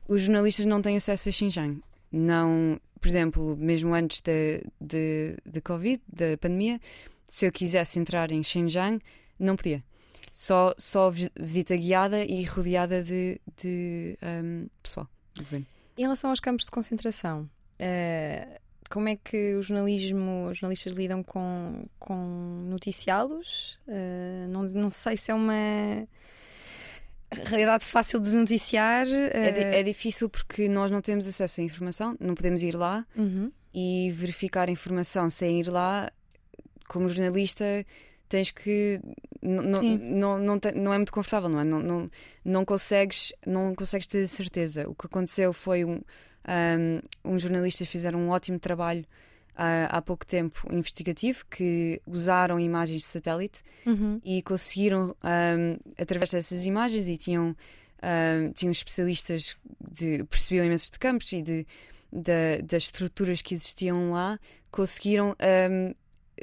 [0.09, 1.81] Os jornalistas não têm acesso a Xinjiang.
[2.11, 4.31] Não, por exemplo, mesmo antes da
[4.79, 6.81] de, de Covid, da pandemia,
[7.27, 8.99] se eu quisesse entrar em Xinjiang,
[9.39, 9.81] não podia.
[10.33, 15.65] Só, só visita guiada e rodeada de, de um, pessoal do governo.
[15.97, 21.23] Em relação aos campos de concentração, uh, como é que o jornalismo, os jornalistas lidam
[21.23, 23.79] com, com noticiá-los?
[23.87, 26.07] Uh, não, não sei se é uma
[27.45, 29.07] realidade fácil de noticiar.
[29.07, 29.31] Uh...
[29.33, 33.51] É, é, difícil porque nós não temos acesso à informação, não podemos ir lá uhum.
[33.73, 36.11] e verificar a informação sem ir lá.
[36.87, 37.63] Como jornalista,
[38.31, 38.99] tens que.
[39.41, 41.63] Não, não, não, é muito confortável, não é?
[41.63, 42.11] Não, não,
[42.45, 44.87] não, consegues, não consegues ter certeza.
[44.87, 45.99] O que aconteceu foi um,
[46.47, 47.01] um,
[47.33, 53.07] um jornalistas fizeram um ótimo trabalho uh, há pouco tempo investigativo que usaram imagens de
[53.07, 54.21] satélite uhum.
[54.23, 57.55] e conseguiram, um, através dessas imagens, e tinham,
[58.01, 59.57] um, tinham especialistas
[59.91, 61.67] de percebiam imensos de campos e de,
[62.13, 64.39] de, das estruturas que existiam lá,
[64.71, 65.35] conseguiram
[65.69, 65.93] um,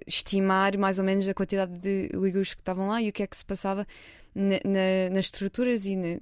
[0.06, 3.26] estimar mais ou menos a quantidade de uigures que estavam lá e o que é
[3.26, 3.86] que se passava
[4.34, 6.18] na, na, nas estruturas e na,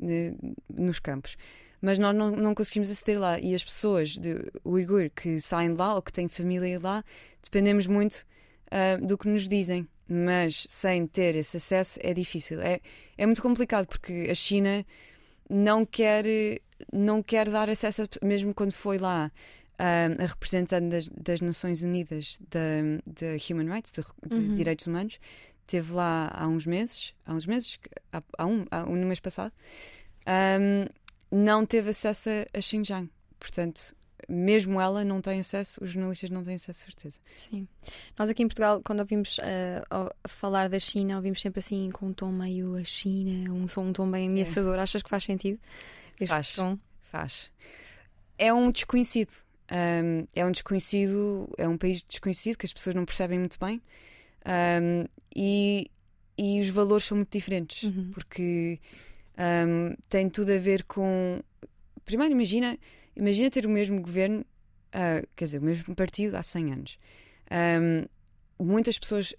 [0.68, 1.36] nos campos
[1.80, 3.38] mas nós não, não conseguimos aceder lá.
[3.38, 7.04] E as pessoas de Uigur que saem lá ou que têm família lá,
[7.42, 8.26] dependemos muito
[8.66, 9.86] uh, do que nos dizem.
[10.08, 12.60] Mas sem ter esse acesso é difícil.
[12.60, 12.80] É,
[13.18, 14.84] é muito complicado porque a China
[15.48, 16.24] não quer,
[16.92, 19.30] não quer dar acesso, a, mesmo quando foi lá
[19.78, 24.54] a representante das, das Nações Unidas da Human Rights, de, de uhum.
[24.54, 25.18] Direitos Humanos,
[25.62, 27.78] esteve lá há uns meses, há uns meses,
[28.12, 29.52] há, há um, há um no mês passado.
[30.26, 30.86] Um,
[31.30, 33.10] não teve acesso a, Xinjiang.
[33.38, 33.94] Portanto,
[34.28, 37.18] mesmo ela não tem acesso, os jornalistas não têm acesso, certeza.
[37.34, 37.68] Sim.
[38.18, 42.12] Nós aqui em Portugal, quando ouvimos uh, falar da China, ouvimos sempre assim com um
[42.12, 44.78] tom meio a China, um, um tom bem ameaçador.
[44.78, 44.80] É.
[44.80, 45.60] Achas que faz sentido
[46.18, 46.78] este faz, tom?
[47.10, 47.50] Faz.
[48.38, 49.32] É um desconhecido.
[49.70, 53.82] Um, é um desconhecido, é um país desconhecido que as pessoas não percebem muito bem
[54.46, 55.04] um,
[55.34, 55.90] e,
[56.38, 58.12] e os valores são muito diferentes uhum.
[58.14, 58.78] porque
[59.36, 61.40] um, tem tudo a ver com.
[62.04, 62.78] Primeiro, imagina,
[63.16, 64.40] imagina ter o mesmo governo,
[64.94, 66.98] uh, quer dizer, o mesmo partido há 100 anos.
[68.58, 69.34] Muitas pessoas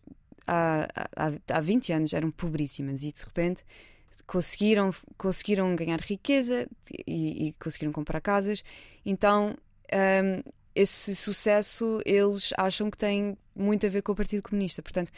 [0.45, 3.63] há, há, há 20 anos eram pobríssimas e de repente
[4.25, 6.67] conseguiram, conseguiram ganhar riqueza
[7.07, 8.63] e, e conseguiram comprar casas.
[9.05, 9.55] Então,
[9.93, 14.81] um, esse sucesso eles acham que tem muito a ver com o Partido Comunista.
[14.81, 15.11] Portanto,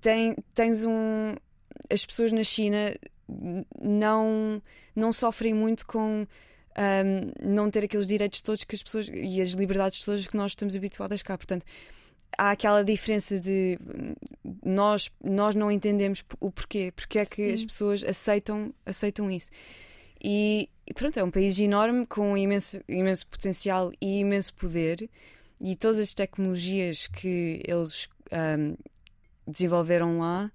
[0.00, 1.34] tem, tens um.
[1.90, 2.94] As pessoas na China
[3.80, 4.62] não,
[4.94, 6.26] não sofrem muito com
[6.76, 10.52] um, não ter aqueles direitos todos que as pessoas e as liberdades todas que nós
[10.52, 11.36] estamos habituadas cá.
[11.36, 11.64] Portanto,
[12.36, 13.78] há aquela diferença de
[14.64, 17.52] nós, nós não entendemos o porquê, porque é que Sim.
[17.52, 19.50] as pessoas aceitam, aceitam isso.
[20.22, 25.08] E, e, pronto, é um país enorme com imenso, imenso potencial e imenso poder,
[25.60, 28.76] e todas as tecnologias que eles um,
[29.46, 30.50] desenvolveram lá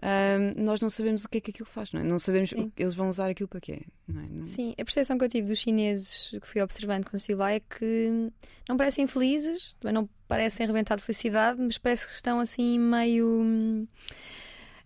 [0.00, 2.04] um, nós não sabemos o que é que aquilo faz, não é?
[2.04, 2.70] Não sabemos Sim.
[2.76, 3.82] eles vão usar aquilo para quê.
[4.06, 4.26] Não é?
[4.28, 4.44] não...
[4.44, 7.60] Sim, a percepção que eu tive dos chineses que fui observando quando estive lá é
[7.60, 8.30] que
[8.68, 13.88] não parecem felizes, também não parecem arrebentar de felicidade, mas parece que estão assim meio.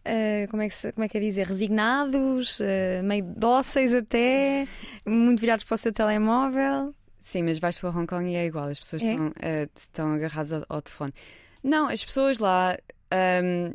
[0.05, 1.46] Uh, como, é que se, como é que é dizer?
[1.46, 4.66] Resignados, uh, meio dóceis até,
[5.07, 6.92] muito virados para o seu telemóvel.
[7.20, 9.12] Sim, mas vais para Hong Kong e é igual, as pessoas é?
[9.12, 11.14] estão, uh, estão agarradas ao, ao, telefone.
[11.62, 12.76] Não, as pessoas lá.
[13.12, 13.74] Um,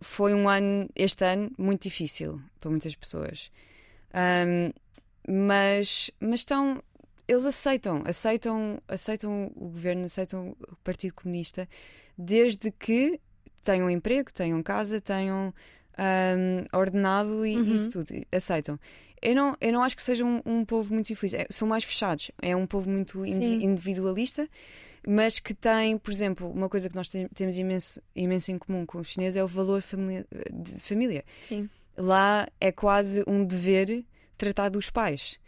[0.00, 3.50] foi um ano, este ano, muito difícil para muitas pessoas.
[4.14, 4.72] Um,
[5.26, 6.82] mas, mas estão.
[7.26, 11.68] Eles aceitam, aceitam, aceitam o governo, aceitam o Partido Comunista,
[12.18, 13.18] desde que
[13.62, 15.52] tenham emprego, tenham casa, tenham
[15.98, 17.74] um, ordenado e uhum.
[17.74, 18.08] isso tudo.
[18.30, 18.78] Aceitam.
[19.20, 21.34] Eu não, eu não acho que seja um, um povo muito infeliz.
[21.34, 22.30] É, são mais fechados.
[22.40, 24.48] É um povo muito individualista
[25.06, 28.98] mas que tem, por exemplo, uma coisa que nós temos imenso, imenso em comum com
[28.98, 31.24] os chineses é o valor família, de família.
[31.48, 31.68] Sim.
[31.96, 34.04] Lá é quase um dever
[34.38, 35.38] tratar dos pais.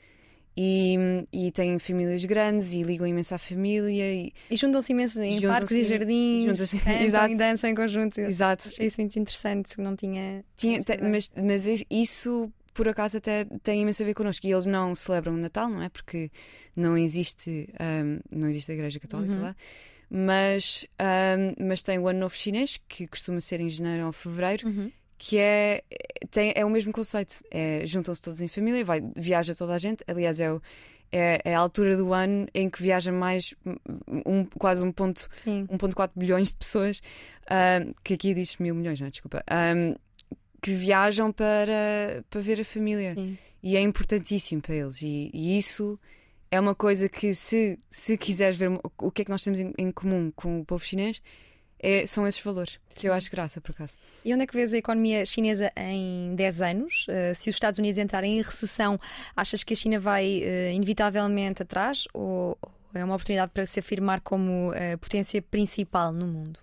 [0.56, 0.96] E,
[1.32, 4.14] e têm famílias grandes e ligam imenso à família.
[4.14, 7.32] E, e juntam-se imenso em juntam parques e jardins, juntam-se, exato.
[7.32, 8.20] e dançam em conjunto.
[8.20, 8.68] Exato.
[8.68, 10.44] Achei isso muito interessante, não tinha.
[10.56, 14.46] tinha mas, mas isso por acaso até tem imenso a ver connosco.
[14.46, 15.88] E eles não celebram o Natal, não é?
[15.88, 16.30] Porque
[16.76, 19.42] não existe, um, não existe a Igreja Católica uhum.
[19.42, 19.56] lá.
[20.10, 24.68] Mas, um, mas tem o Ano Novo Chinês, que costuma ser em janeiro ou fevereiro,
[24.68, 24.92] uhum.
[25.16, 25.82] Que é,
[26.30, 27.36] tem, é o mesmo conceito.
[27.50, 30.04] É, Juntam-se todos em família, vai, viaja toda a gente.
[30.06, 30.60] Aliás, é, o,
[31.12, 33.54] é, é, a altura do ano em que viaja mais
[34.26, 37.00] um, quase 1,4 bilhões de pessoas,
[37.48, 39.10] um, que aqui diz mil milhões, não é?
[39.10, 39.44] Desculpa.
[39.50, 39.94] Um,
[40.60, 43.14] que viajam para, para ver a família.
[43.14, 43.38] Sim.
[43.62, 45.02] E é importantíssimo para eles.
[45.02, 46.00] E, e, isso
[46.50, 49.72] é uma coisa que, se, se quiseres ver o que é que nós temos em,
[49.78, 51.22] em comum com o povo chinês,
[51.84, 52.80] é, são esses valores.
[52.94, 53.92] Que eu acho graça, por acaso.
[54.24, 57.06] E onde é que vês a economia chinesa em 10 anos?
[57.06, 58.98] Uh, se os Estados Unidos entrarem em recessão,
[59.36, 62.58] achas que a China vai uh, inevitavelmente atrás ou
[62.94, 66.58] é uma oportunidade para se afirmar como uh, potência principal no mundo?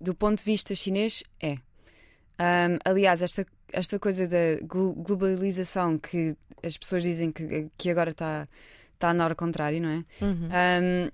[0.00, 1.58] Do ponto de vista chinês, é.
[2.40, 8.48] Um, aliás, esta, esta coisa da globalização que as pessoas dizem que, que agora está
[8.98, 10.24] tá na hora contrária, não é?
[10.24, 10.48] Uhum.
[10.48, 11.10] Um,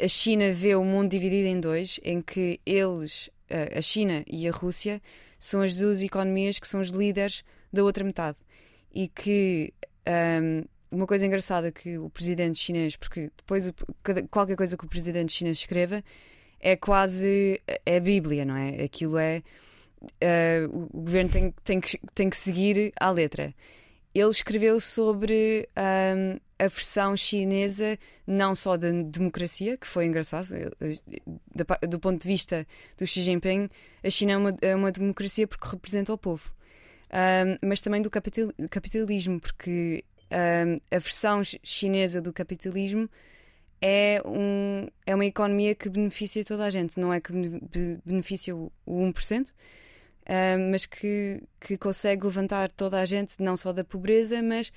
[0.00, 3.30] a China vê o mundo dividido em dois, em que eles,
[3.76, 5.00] a China e a Rússia,
[5.38, 8.38] são as duas economias que são os líderes da outra metade.
[8.92, 9.72] E que
[10.06, 13.70] um, uma coisa engraçada que o presidente chinês, porque depois
[14.30, 16.02] qualquer coisa que o presidente chinês escreva
[16.60, 18.84] é quase é a Bíblia, não é?
[18.84, 19.42] Aquilo é.
[20.02, 23.54] Uh, o governo tem, tem, que, tem que seguir à letra.
[24.14, 30.48] Ele escreveu sobre um, a versão chinesa, não só da democracia, que foi engraçado,
[31.88, 33.68] do ponto de vista do Xi Jinping,
[34.04, 36.54] a China é uma, é uma democracia porque representa o povo.
[37.12, 43.08] Um, mas também do capital, capitalismo, porque um, a versão chinesa do capitalismo
[43.80, 47.32] é, um, é uma economia que beneficia toda a gente, não é que
[48.04, 49.48] beneficia o, o 1%,
[50.28, 54.68] um, mas que, que consegue levantar toda a gente, não só da pobreza, mas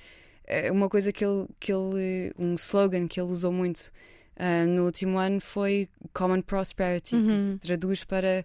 [0.44, 3.90] uh, uma coisa que ele, que ele, um slogan que ele usou muito
[4.36, 7.26] uh, no último ano foi Common Prosperity, uhum.
[7.28, 8.44] que se traduz para.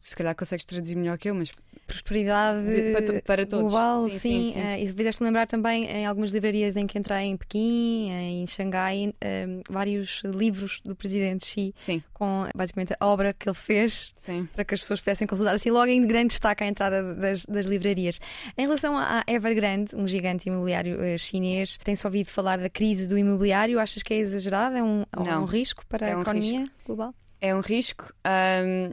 [0.00, 1.50] Se calhar consegues traduzir melhor que eu, mas
[1.86, 3.72] prosperidade de, para, para, todos.
[3.72, 4.18] global, sim.
[4.18, 4.60] sim, sim, sim.
[4.60, 9.08] Uh, e fizeste lembrar também em algumas livrarias em que entrei em Pequim, em Xangai,
[9.08, 12.02] uh, vários livros do presidente Xi, sim.
[12.12, 14.14] com basicamente a obra que ele fez
[14.54, 15.54] para que as pessoas pudessem consultar.
[15.54, 18.20] Assim, logo em grande destaque à entrada das, das livrarias.
[18.56, 23.16] Em relação à Evergrande, um gigante imobiliário uh, chinês, tem-se ouvido falar da crise do
[23.16, 23.80] imobiliário.
[23.80, 24.76] Achas que é exagerado?
[24.76, 26.76] É um, é um risco para é a economia risco.
[26.86, 27.14] global?
[27.40, 28.12] É um risco.
[28.26, 28.90] Um,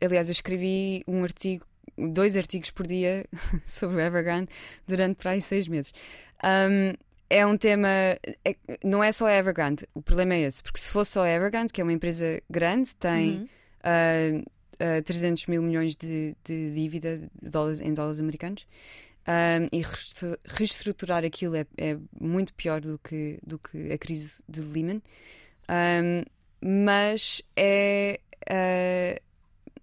[0.00, 1.66] aliás, eu escrevi um artigo
[1.96, 3.24] dois artigos por dia
[3.64, 4.48] sobre o Evergrande
[4.86, 5.92] durante para aí seis meses.
[6.44, 6.94] Um,
[7.30, 7.88] é um tema.
[8.44, 11.28] É, não é só a Evergrande, o problema é esse, porque se fosse só a
[11.28, 13.48] Evergrande, que é uma empresa grande, tem
[13.84, 14.42] uhum.
[14.42, 18.66] uh, uh, 300 mil milhões de, de dívida de dólares, em dólares americanos.
[19.28, 19.84] Um, e
[20.46, 25.02] reestruturar aquilo é, é, muito pior do que, do que a crise de Lehman.
[25.68, 26.24] Um,
[26.86, 28.20] mas é.
[28.50, 29.27] Uh,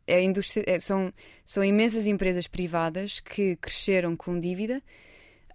[0.08, 1.14] é indústria, é, são,
[1.46, 4.82] são imensas empresas privadas que cresceram com dívida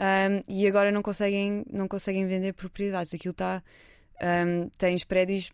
[0.01, 3.13] um, e agora não conseguem, não conseguem vender propriedades.
[3.13, 3.63] Aquilo está.
[4.23, 5.51] Um, tens prédios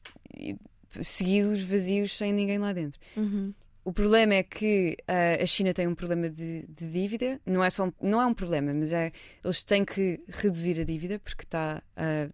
[1.03, 3.01] seguidos, vazios, sem ninguém lá dentro.
[3.17, 3.53] Uhum.
[3.85, 7.41] O problema é que uh, a China tem um problema de, de, dívida.
[7.45, 9.13] Não é, só um, não é um problema, mas é
[9.45, 11.83] eles têm que reduzir a dívida porque estava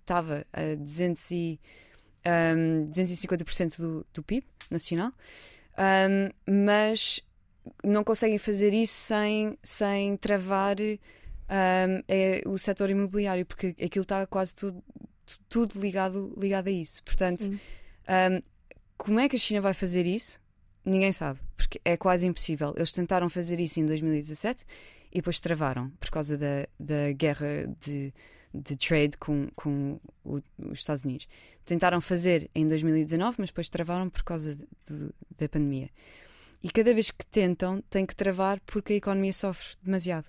[0.05, 1.61] tá, uh, a 200 e,
[2.57, 5.13] um, 250% do, do PIB nacional
[5.79, 7.21] um, mas
[7.85, 14.27] não conseguem fazer isso sem, sem travar um, é, o setor imobiliário, porque aquilo está
[14.27, 14.83] quase tudo,
[15.49, 17.03] tudo ligado, ligado a isso.
[17.05, 18.43] Portanto, um,
[18.97, 20.41] como é que a China vai fazer isso?
[20.85, 22.73] Ninguém sabe, porque é quase impossível.
[22.77, 24.65] Eles tentaram fazer isso em 2017
[25.13, 28.13] e depois travaram por causa da, da guerra de,
[28.55, 31.29] de trade com, com o, os Estados Unidos.
[31.65, 35.91] Tentaram fazer em 2019, mas depois travaram por causa de, de, da pandemia.
[36.63, 40.27] E cada vez que tentam, têm que travar porque a economia sofre demasiado.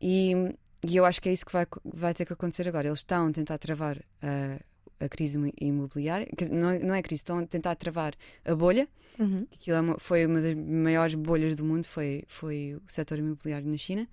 [0.00, 0.32] E,
[0.86, 2.86] e eu acho que é isso que vai, vai ter que acontecer agora.
[2.86, 4.60] Eles estão a tentar travar a,
[5.04, 8.88] a crise imobiliária, não é, não é crise, estão a tentar travar a bolha.
[9.18, 9.46] Uhum.
[9.52, 13.76] Aquilo é foi uma das maiores bolhas do mundo, foi, foi o setor imobiliário na
[13.76, 14.08] China.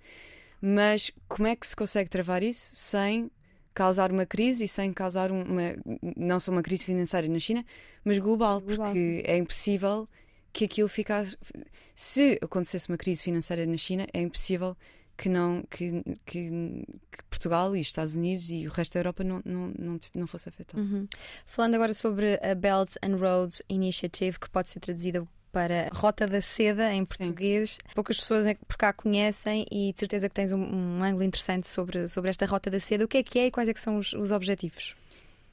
[0.68, 3.30] Mas como é que se consegue travar isso sem
[3.72, 5.62] causar uma crise e sem causar uma,
[6.16, 7.64] não só uma crise financeira na China,
[8.04, 9.22] mas global, global porque sim.
[9.24, 10.08] é impossível
[10.52, 11.38] que aquilo ficasse.
[11.94, 14.76] Se acontecesse uma crise financeira na China, é impossível
[15.16, 19.22] que não que, que, que, Portugal e os Estados Unidos e o resto da Europa
[19.22, 20.82] não, não, não, não fosse afetado.
[20.82, 21.06] Uhum.
[21.46, 25.24] Falando agora sobre a Belt and Roads Initiative, que pode ser traduzida
[25.56, 27.78] para Rota da Seda em português.
[27.80, 27.94] Sim.
[27.94, 31.66] Poucas pessoas é por cá conhecem e de certeza que tens um, um, ângulo interessante
[31.66, 33.06] sobre, sobre esta Rota da Seda.
[33.06, 34.94] O que é que é e quais é que são os, os objetivos?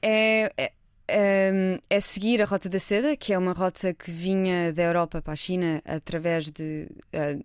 [0.02, 0.72] É, é,
[1.08, 5.22] é, é, seguir a Rota da Seda, que é uma rota que vinha da Europa
[5.22, 6.86] para a China através de.
[7.14, 7.42] Uh,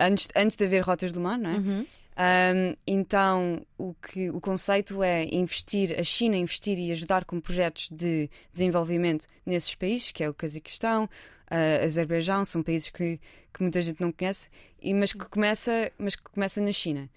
[0.00, 1.54] antes, antes de haver rotas do mar, não é?
[1.56, 1.86] Uhum.
[2.18, 7.90] Um, então, o, que, o conceito é investir, a China investir e ajudar com projetos
[7.90, 11.06] de desenvolvimento nesses países, que é o Cazaquistão,
[11.50, 13.20] uh, Azerbaijão, são países que,
[13.52, 14.48] que muita gente não conhece,
[14.80, 17.08] e, mas, que começa, mas que começa na China.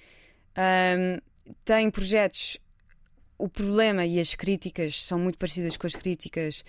[0.58, 1.20] Um,
[1.66, 2.58] tem projetos
[3.38, 6.64] o problema e as críticas são muito parecidas com as críticas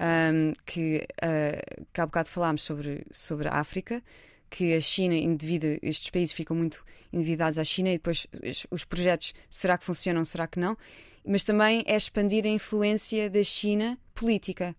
[0.00, 4.02] um, que, uh, que há bocado falámos sobre, sobre a África,
[4.50, 8.26] que a China endevida, estes países ficam muito endividados à China e depois
[8.70, 10.76] os projetos, será que funcionam, será que não?
[11.24, 14.74] Mas também é expandir a influência da China política.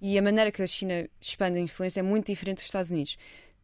[0.00, 3.16] E a maneira que a China expande a influência é muito diferente dos Estados Unidos.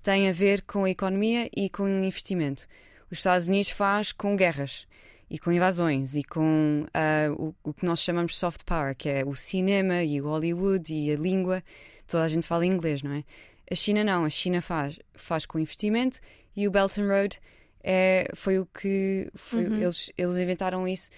[0.02, 2.66] Tem a ver com a economia e com o investimento.
[3.10, 4.86] Os Estados Unidos faz com guerras
[5.28, 7.32] e com invasões e com uh,
[7.64, 10.92] o, o, que nós chamamos de soft power, que é o cinema e o Hollywood
[10.92, 11.62] e a língua.
[12.06, 13.24] Toda a gente fala inglês, não é?
[13.70, 16.18] A China não, a China faz, faz com investimento
[16.56, 17.40] e o Belt and Road
[17.82, 19.82] é, foi o que foi, uhum.
[19.82, 21.10] eles, eles inventaram isso.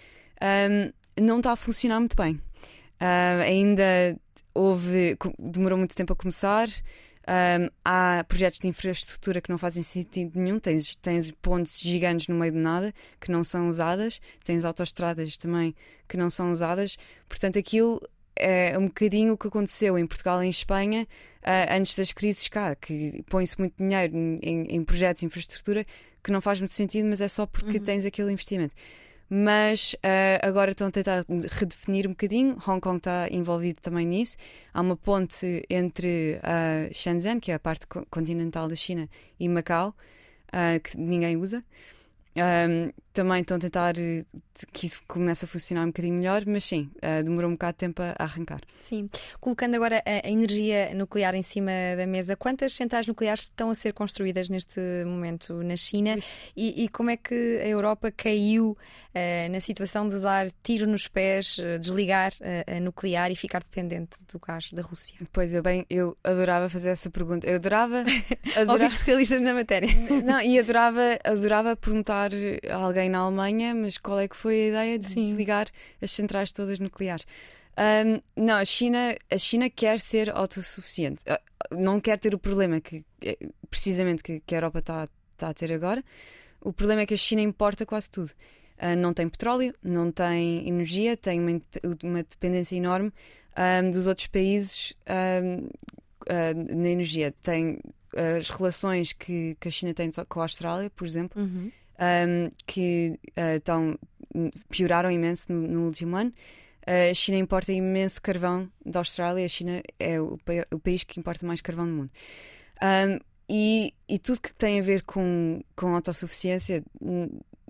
[0.42, 0.92] Um,
[1.22, 2.34] não está a funcionar muito bem.
[3.00, 4.16] Uh, ainda
[4.55, 6.68] houve, demorou muito tempo a começar.
[7.22, 10.59] Um, há projetos de infraestrutura que não fazem sentido nenhum.
[10.59, 15.74] Tens, tens pontes gigantes no meio de nada que não são usadas, tens autoestradas também
[16.09, 16.96] que não são usadas.
[17.28, 18.00] Portanto, aquilo
[18.34, 21.07] é um bocadinho o que aconteceu em Portugal e em Espanha
[21.42, 25.86] uh, antes das crises cá, que põe-se muito dinheiro em, em, projetos de infraestrutura
[26.22, 27.84] que não faz muito sentido, mas é só porque uhum.
[27.84, 28.74] tens aquele investimento
[29.35, 32.59] mas uh, agora estão a tentar redefinir um bocadinho.
[32.68, 34.37] Hong Kong está envolvido também nisso.
[34.74, 39.09] Há uma ponte entre uh, Shenzhen, que é a parte continental da China,
[39.41, 39.95] e Macau,
[40.49, 41.64] uh, que ninguém usa.
[42.35, 44.24] Um, também estão a tentar eh,
[44.72, 47.78] que isso comece a funcionar um bocadinho melhor, mas sim, uh, demorou um bocado de
[47.78, 48.61] tempo a, arrancar.
[48.80, 49.11] Sim.
[49.39, 53.74] Colocando agora a, a, energia nuclear em cima da mesa, quantas centrais nucleares estão a
[53.74, 56.16] ser construídas neste momento na China
[56.57, 61.07] e, e, como é que a Europa caiu uh, na situação de dar tiro nos
[61.07, 62.33] pés, desligar
[62.66, 65.16] a nuclear e ficar dependente do gás da Rússia?
[65.33, 67.47] Pois, eu bem, eu adorava fazer essa pergunta.
[67.47, 68.05] Eu adorava.
[68.57, 68.72] adorava...
[68.72, 69.89] Ouvir especialistas na matéria.
[70.24, 72.21] Não, e adorava, adorava perguntar
[72.70, 75.22] a alguém na Alemanha, mas qual é que foi a ideia de Sim.
[75.22, 75.66] desligar
[76.00, 77.26] as centrais todas nucleares?
[77.78, 81.24] Um, não, a China, a China quer ser autossuficiente.
[81.26, 83.04] Ah, não quer ter o problema que
[83.70, 86.04] precisamente que, que a Europa está tá a ter agora.
[86.60, 88.30] O problema é que a China importa quase tudo.
[88.78, 91.60] Uh, não tem petróleo, não tem energia, tem uma,
[92.02, 93.12] uma dependência enorme
[93.56, 95.70] um, dos outros países um, uh,
[96.28, 97.32] ah, na energia.
[97.42, 97.78] Tem
[98.38, 101.40] as relações que, que a China tem com a Austrália, por exemplo.
[101.40, 101.70] Uhum
[102.03, 103.98] um, que uh, tão,
[104.68, 106.32] pioraram imenso no, no último ano.
[106.82, 110.38] Uh, a China importa imenso carvão da Austrália, a China é o,
[110.72, 112.11] o país que importa mais carvão no mundo.
[112.82, 116.82] Um, e, e, tudo que tem a ver com, com autossuficiência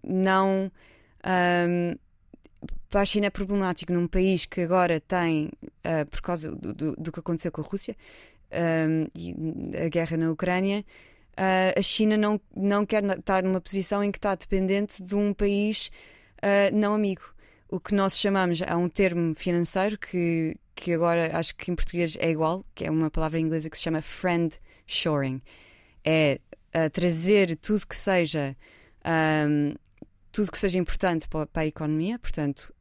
[0.03, 0.71] não.
[1.27, 1.97] Um,
[2.89, 6.93] para a China é problemático num país que agora tem, uh, por causa do, do,
[6.97, 7.97] do, que aconteceu com a Rússia
[8.53, 9.35] um, e
[9.85, 10.85] a guerra na Ucrânia,
[11.33, 15.33] uh, a China não, não quer estar numa posição em que está dependente de um
[15.33, 15.91] país
[16.39, 17.23] uh, não amigo.
[17.69, 22.17] O que nós chamamos, há um termo financeiro que, que agora acho que em português
[22.21, 25.41] é igual, que é uma palavra inglesa que se chama friend shoring.
[26.05, 26.39] É
[26.75, 28.55] uh, trazer tudo que seja
[29.49, 29.75] um,
[30.31, 32.75] tudo que seja importante para, para a economia, portanto,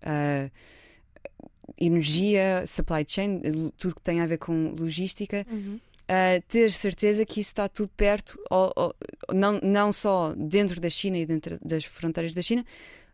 [1.77, 5.79] energia, supply chain, tudo que tem a ver com logística, uhum
[6.11, 8.95] uh, ter certeza que isso está tudo perto, ou, ou,
[9.33, 12.65] não, não só dentro da China e dentro das fronteiras da China,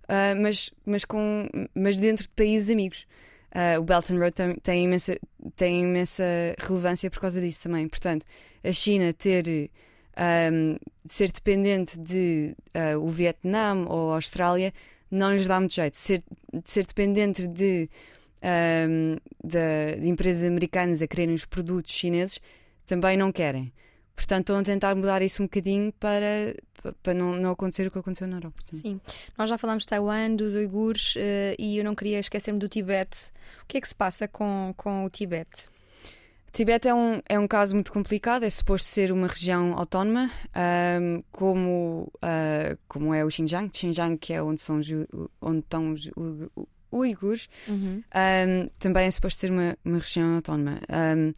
[0.04, 3.06] uh, mas, mas, com, mas dentro de países amigos.
[3.48, 5.18] Uh, o Belt and Road tem, tem, imensa,
[5.56, 6.24] tem imensa
[6.60, 7.88] relevância por causa disso também.
[7.88, 8.26] Portanto,
[8.64, 9.70] a China ter
[10.52, 10.78] um,
[11.08, 14.74] ser dependente de uh, o Vietnã ou a Austrália
[15.10, 15.96] não lhes dá muito jeito.
[15.96, 16.24] Ser,
[16.66, 17.90] ser dependente de,
[18.44, 22.42] um, de, de, empresas americanas a quererem os produtos chineses
[22.88, 23.72] também não querem.
[24.16, 26.56] Portanto, estão a tentar mudar isso um bocadinho para,
[27.04, 28.64] para não, não acontecer o que aconteceu na Europa.
[28.72, 29.00] Sim,
[29.38, 33.32] nós já falámos de Taiwan, dos uigures uh, e eu não queria esquecer-me do Tibete.
[33.62, 35.70] O que é que se passa com, com o Tibete?
[36.48, 40.32] O Tibete é um, é um caso muito complicado, é suposto ser uma região autónoma,
[41.00, 44.82] um, como, uh, como é o Xinjiang, Xinjiang que é onde, são,
[45.40, 46.10] onde estão os
[46.92, 48.02] uigures, uhum.
[48.02, 50.80] um, também é suposto ser uma, uma região autónoma.
[50.90, 51.34] Um,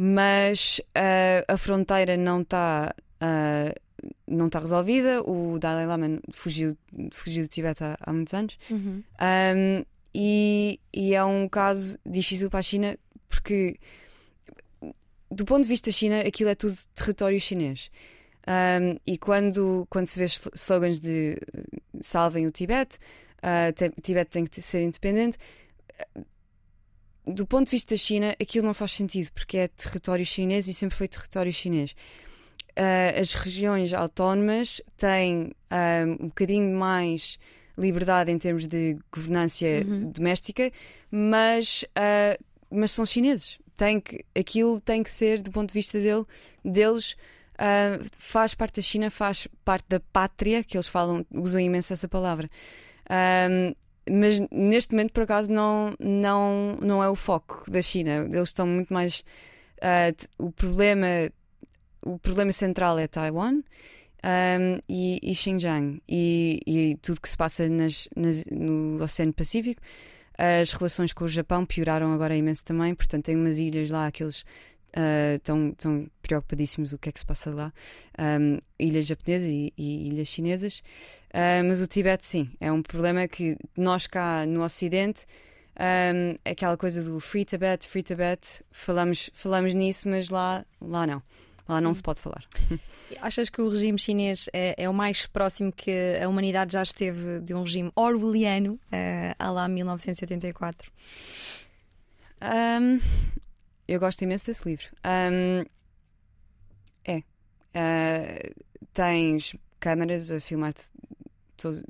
[0.00, 3.80] mas uh, a fronteira não está uh,
[4.28, 5.22] não está resolvida.
[5.22, 6.78] O Dalai Lama fugiu,
[7.12, 9.02] fugiu do Tibete há, há muitos anos uhum.
[9.20, 9.84] um,
[10.14, 12.96] e, e, é um caso difícil para a China
[13.28, 13.78] porque
[15.30, 17.90] do ponto de vista da China aquilo é tudo território chinês.
[18.46, 20.24] Um, e quando, quando se vê
[20.54, 21.36] slogans de
[22.00, 22.98] salvem o Tibete,
[23.42, 25.36] uh, Tibete tem que ser independente,
[27.32, 30.74] do ponto de vista da China, aquilo não faz sentido, porque é território chinês e
[30.74, 31.94] sempre foi território chinês.
[32.76, 37.38] Uh, as regiões autónomas têm uh, um bocadinho mais
[37.76, 40.10] liberdade em termos de governança Uhum.
[40.10, 40.70] doméstica,
[41.10, 42.36] mas, ah,
[42.70, 43.58] mas são chineses.
[43.76, 46.24] Tem que, aquilo tem que ser, do ponto de vista dele,
[46.64, 47.16] deles,
[47.56, 52.08] ah, faz parte da China, faz parte da pátria, que eles falam, usam imenso essa
[52.08, 52.50] palavra.
[53.08, 53.74] Ahm,
[54.10, 58.26] mas neste momento, por acaso, não, não, não é o foco da China.
[58.30, 59.22] Eles estão muito mais.
[60.16, 61.06] t- o, problema,
[62.02, 63.62] o problema central é Taiwan
[64.22, 69.80] ahm, e, e Xinjiang e, e tudo que se passa nas, nas- no Oceano Pacífico.
[70.36, 74.22] As relações com o Japão pioraram agora imenso também, portanto, tem umas ilhas lá que
[74.22, 74.44] eles
[74.94, 77.72] ah, estão, estão preocupadíssimos o que é que se passa lá.
[78.16, 80.82] Ahm, ilhas japonesas e, e ilhas chinesas.
[81.32, 85.26] Ah, mas o Tibete, sim, é um problema que nós cá no Ocidente,
[85.76, 91.22] ahm, aquela coisa do Free Tibet, Free Tibet, falamos, falamos nisso, mas lá, lá não.
[91.68, 92.42] Lá não se pode falar.
[93.20, 97.40] Achas que o regime chinês é, é o mais próximo que a humanidade já esteve
[97.40, 98.80] de um regime orwelliano,
[99.38, 100.90] à lá 1984?
[102.40, 103.00] Ahm,
[103.88, 104.86] eu gosto imenso desse livro.
[105.02, 105.64] Ahm,
[107.04, 107.22] é.
[107.74, 108.50] Ah,
[108.92, 110.84] tens câmaras a filmar-te.
[111.56, 111.82] todo-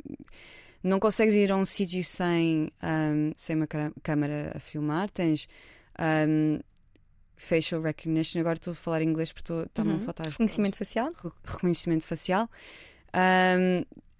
[0.82, 3.66] Não consegues ir a um sítio sem, ahm, sem uma
[4.02, 5.10] câmara a filmar.
[5.10, 5.48] Tens
[5.98, 6.60] ahm,
[7.36, 8.40] facial recognition.
[8.40, 9.96] Agora estou a falar inglês porque está-me Uhum.
[9.96, 11.12] a faltar Reconhecimento facial?
[11.22, 12.48] re- reconhecimento facial.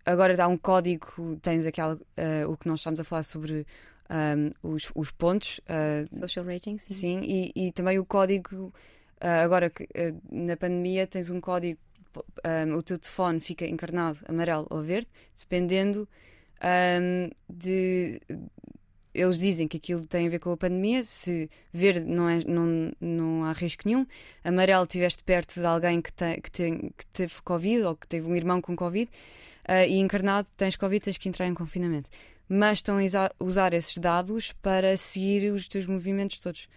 [0.04, 3.66] Agora dá um código, tens aquela, ah, o que nós estamos a falar sobre
[4.08, 6.94] ahm, os, os pontos, ah, Social rating, sim.
[6.94, 8.72] sim, e, e também o código,
[9.20, 11.78] ah, agora que ah, na pandemia tens um código,
[12.44, 16.08] ahm, o teu telefone fica encarnado amarelo ou verde, dependendo
[16.60, 18.20] ahm, de.
[19.14, 21.02] Eles dizem que aquilo tem a ver com a pandemia.
[21.02, 24.06] Se verde não, é, não, não há risco nenhum,
[24.44, 28.28] amarelo estiveste perto de alguém que, tem, que, tem, que teve Covid ou que teve
[28.28, 29.10] um irmão com Covid,
[29.66, 32.08] ah, e encarnado tens Covid, tens que entrar em confinamento.
[32.48, 36.68] Mas estão a usar esses dados para seguir os teus movimentos todos.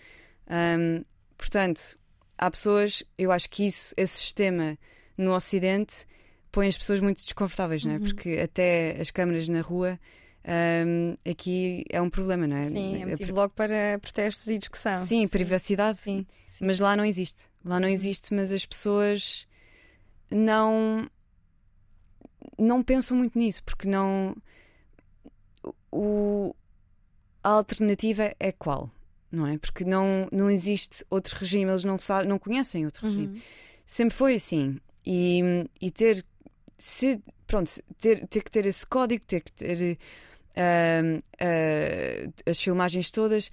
[0.48, 1.04] Ahm,
[1.38, 1.98] portanto,
[2.38, 4.78] há pessoas, eu acho que isso, esse sistema
[5.18, 6.06] no Ocidente
[6.52, 7.96] põe as pessoas muito desconfortáveis, não é?
[7.96, 8.02] Uhum.
[8.02, 9.98] Porque até as câmaras na rua
[10.44, 12.64] ahm, aqui é um problema, não é?
[12.64, 15.06] Sim, é A motivo logo para protestos e discussão.
[15.06, 16.00] Sim, privacidade.
[16.00, 16.66] Sim, sim.
[16.66, 17.50] Mas lá não existe.
[17.64, 19.48] Lá não existe, mas as pessoas
[20.30, 21.10] não
[22.58, 24.36] não pensam muito nisso, porque não
[25.92, 26.56] o
[27.44, 28.90] a alternativa é qual,
[29.32, 29.58] não é?
[29.58, 33.28] Porque não não existe outro regime, eles não sabem, não conhecem outro regime.
[33.28, 33.42] Uhum.
[33.86, 34.80] Sempre foi assim.
[35.06, 36.24] E, e ter
[36.78, 39.98] se pronto, ter, ter que ter esse código, ter que ter
[40.56, 43.52] ahm, ah, as filmagens todas,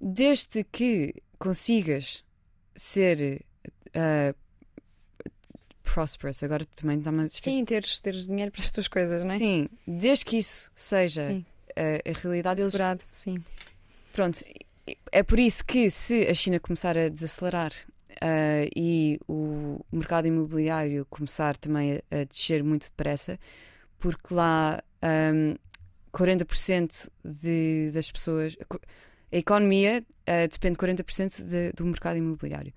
[0.00, 2.24] desde que consigas
[2.76, 3.44] ser
[3.94, 4.34] ah,
[5.92, 7.50] prosperous, agora também a esquecer.
[7.50, 9.38] Sim, teres, teres dinheiro para as tuas coisas, não é?
[9.38, 11.44] Sim, desde que isso seja Sim.
[11.76, 13.36] a, a realidade, eles, Assegurado, sim.
[14.12, 14.44] pronto,
[15.12, 17.72] é por isso que se a China começar a desacelerar
[18.20, 23.38] ah, e o mercado imobiliário começar também a, a descer muito depressa,
[23.98, 25.54] porque lá ahm,
[26.12, 28.56] 40% de, das pessoas.
[29.30, 32.72] A economia ah, depende 40% de, do mercado imobiliário.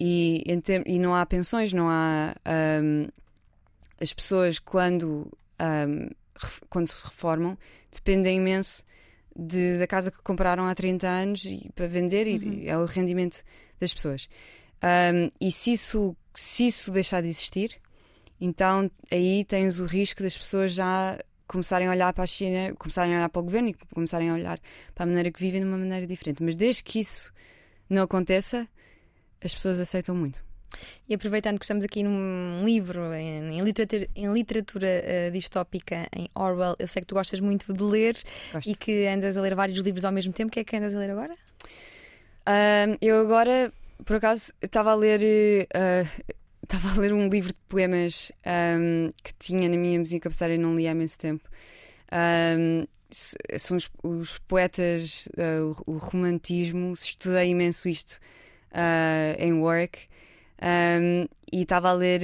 [0.00, 0.42] E,
[0.86, 2.34] e não há pensões, não há.
[2.44, 3.08] ahm,
[4.00, 5.30] as pessoas, quando,
[6.38, 7.56] ref- quando se reformam,
[7.92, 8.82] dependem imenso
[9.36, 12.52] de- da casa que compraram há 30 anos e, para vender, e- Uhum.
[12.54, 13.42] e é o rendimento
[13.78, 14.26] das pessoas.
[14.82, 17.76] Ahm, e se isso, se isso deixar de existir,
[18.40, 23.12] então aí tens o risco das pessoas já começarem a olhar para a China, começarem
[23.14, 24.58] a olhar para o governo e começarem a olhar
[24.94, 26.42] para a maneira que vivem de uma maneira diferente.
[26.42, 27.30] Mas desde que isso
[27.88, 28.66] não aconteça,
[29.42, 30.42] as pessoas aceitam muito.
[31.08, 36.28] E aproveitando que estamos aqui num livro em, em literatura, em literatura eh, distópica em
[36.34, 38.16] Orwell, eu sei que tu gostas muito de ler
[38.52, 38.70] Gosto.
[38.70, 40.48] e que andas a ler vários livros ao mesmo tempo.
[40.48, 41.34] O que é que andas a ler agora?
[42.46, 43.72] Ahm, eu agora,
[44.04, 45.20] por acaso, estava a ler.
[45.22, 46.04] eh, ah,
[46.62, 50.58] Estava a ler um livro de poemas ahm, que tinha na minha mesinha cabeceira e
[50.58, 51.48] não li há imenso tempo.
[53.10, 55.28] S- são os, os poetas,
[55.84, 58.20] o romantismo, estudei imenso isto
[58.72, 60.08] ah, em work.
[60.62, 62.22] Ahm, e estava a ler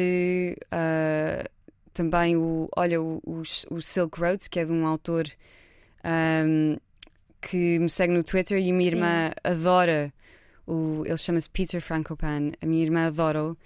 [0.71, 1.45] ah,
[1.95, 5.27] também o, olha, o, o, o Silk Roads, que é de um autor
[6.05, 6.77] ahm,
[7.41, 8.97] que me segue no Twitter e a minha Sim.
[8.97, 10.13] irmã adora
[10.67, 12.53] o, ele chama-se Peter Frankopan.
[12.61, 13.57] A minha irmã adora-o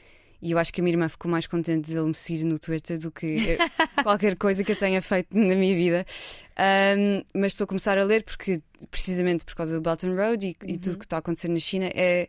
[0.42, 2.98] e eu acho que a minha irmã ficou mais contente dele me seguir no Twitter
[2.98, 3.62] do que
[4.02, 6.06] qualquer coisa que eu tenha feito na minha vida.
[6.56, 10.46] Ahm, mas estou a começar a ler porque, precisamente por causa do Belt and Road
[10.46, 10.78] e, e Uhum.
[10.78, 12.28] tudo que está a acontecer na China, é,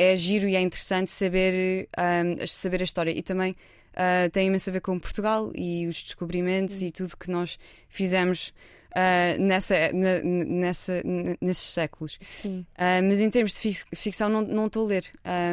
[0.00, 3.10] é giro e é interessante saber, ahm, saber a história.
[3.10, 6.86] E também uh, tem imenso a ver com Portugal e os descobrimentos Sim.
[6.86, 8.52] e tudo que nós fizemos
[8.92, 11.02] uh, nessa, na, nessa,
[11.40, 12.18] nesses séculos.
[12.22, 12.64] Sim.
[12.76, 15.04] Uh, mas em termos de fic- ficção, não estou a ler.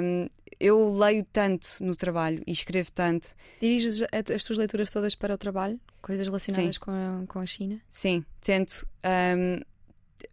[0.03, 0.29] Um,
[0.59, 3.29] eu leio tanto no trabalho e escrevo tanto.
[3.59, 5.79] Diriges as tuas leituras todas para o trabalho?
[6.01, 7.81] Coisas relacionadas com a, com a China?
[7.89, 8.87] Sim, tento.
[9.03, 9.59] um,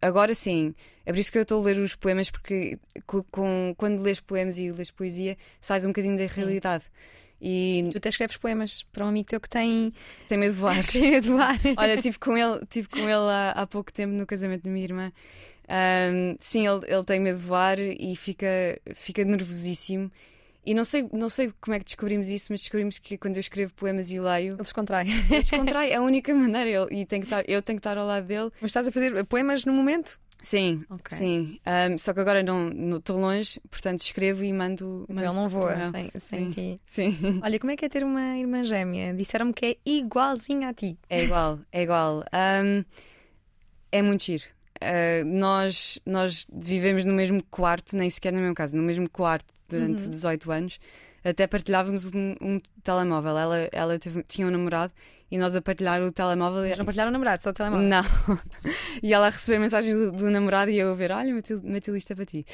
[0.01, 0.73] agora sim.
[1.05, 4.19] É por isso que eu estou a ler os poemas, porque co- com, quando lês
[4.19, 6.83] poemas e lês poesia, sais um bocadinho da realidade.
[7.41, 9.91] E Tu até escreves poemas para um amigo teu que tem
[10.29, 10.81] tem medo de voar.
[10.87, 11.59] tem medo de voar.
[11.77, 14.85] Olha, estive com ele, tive com ele há, há pouco tempo no casamento da minha
[14.85, 15.11] irmã.
[15.69, 18.47] Um, sim, ele, ele tem medo de voar e fica,
[18.95, 20.09] fica nervosíssimo.
[20.65, 23.41] E não sei, não sei como é que descobrimos isso, mas descobrimos que quando eu
[23.41, 25.05] escrevo poemas e leio, Ele descontrai.
[25.09, 25.91] ele descontrai.
[25.93, 26.69] É a única maneira.
[26.69, 28.49] Ele, e tem que estar, eu tenho que estar ao lado dele.
[28.61, 30.19] Mas estás a fazer poemas no momento?
[30.41, 31.17] Sim, Ok.
[31.17, 31.57] sim.
[31.65, 35.05] Um, só que agora não não estou longe, portanto escrevo e mando.
[35.09, 36.51] Então mando ele não voa para sem, sem Sim.
[36.51, 36.81] ti.
[36.85, 39.13] Sim, Olha, como é que é ter uma irmã gêmea?
[39.13, 40.97] Disseram-me que é igualzinha a ti.
[41.09, 42.25] é igual, é igual.
[42.33, 42.83] Um,
[43.91, 44.43] é muito giro.
[44.81, 49.45] Uh, nós, nós vivemos no mesmo quarto, nem sequer no mesmo caso, no mesmo quarto
[49.73, 50.09] durante Uhum.
[50.09, 50.79] 18 anos.
[51.23, 53.37] Até partilhávamos um, um telemóvel.
[53.37, 54.91] Ela, ela teve- tinha um namorado
[55.31, 56.67] e nós a partilhar o telemóvel.
[56.67, 57.87] Mas não partilharam o namorado, só o telemóvel.
[57.87, 58.03] Não.
[59.01, 62.11] e ela a receber mensagens do, do namorado e eu a ver: olha, meti isto
[62.11, 62.45] é para ti.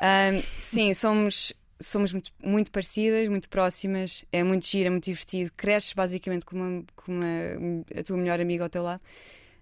[0.00, 4.24] Um, sim, somos, somos muito, muito parecidas, muito próximas.
[4.32, 5.50] É muito giro, é muito divertido.
[5.56, 9.02] Cresces basicamente com, uma, com uma- a tua melhor amiga ao teu lado.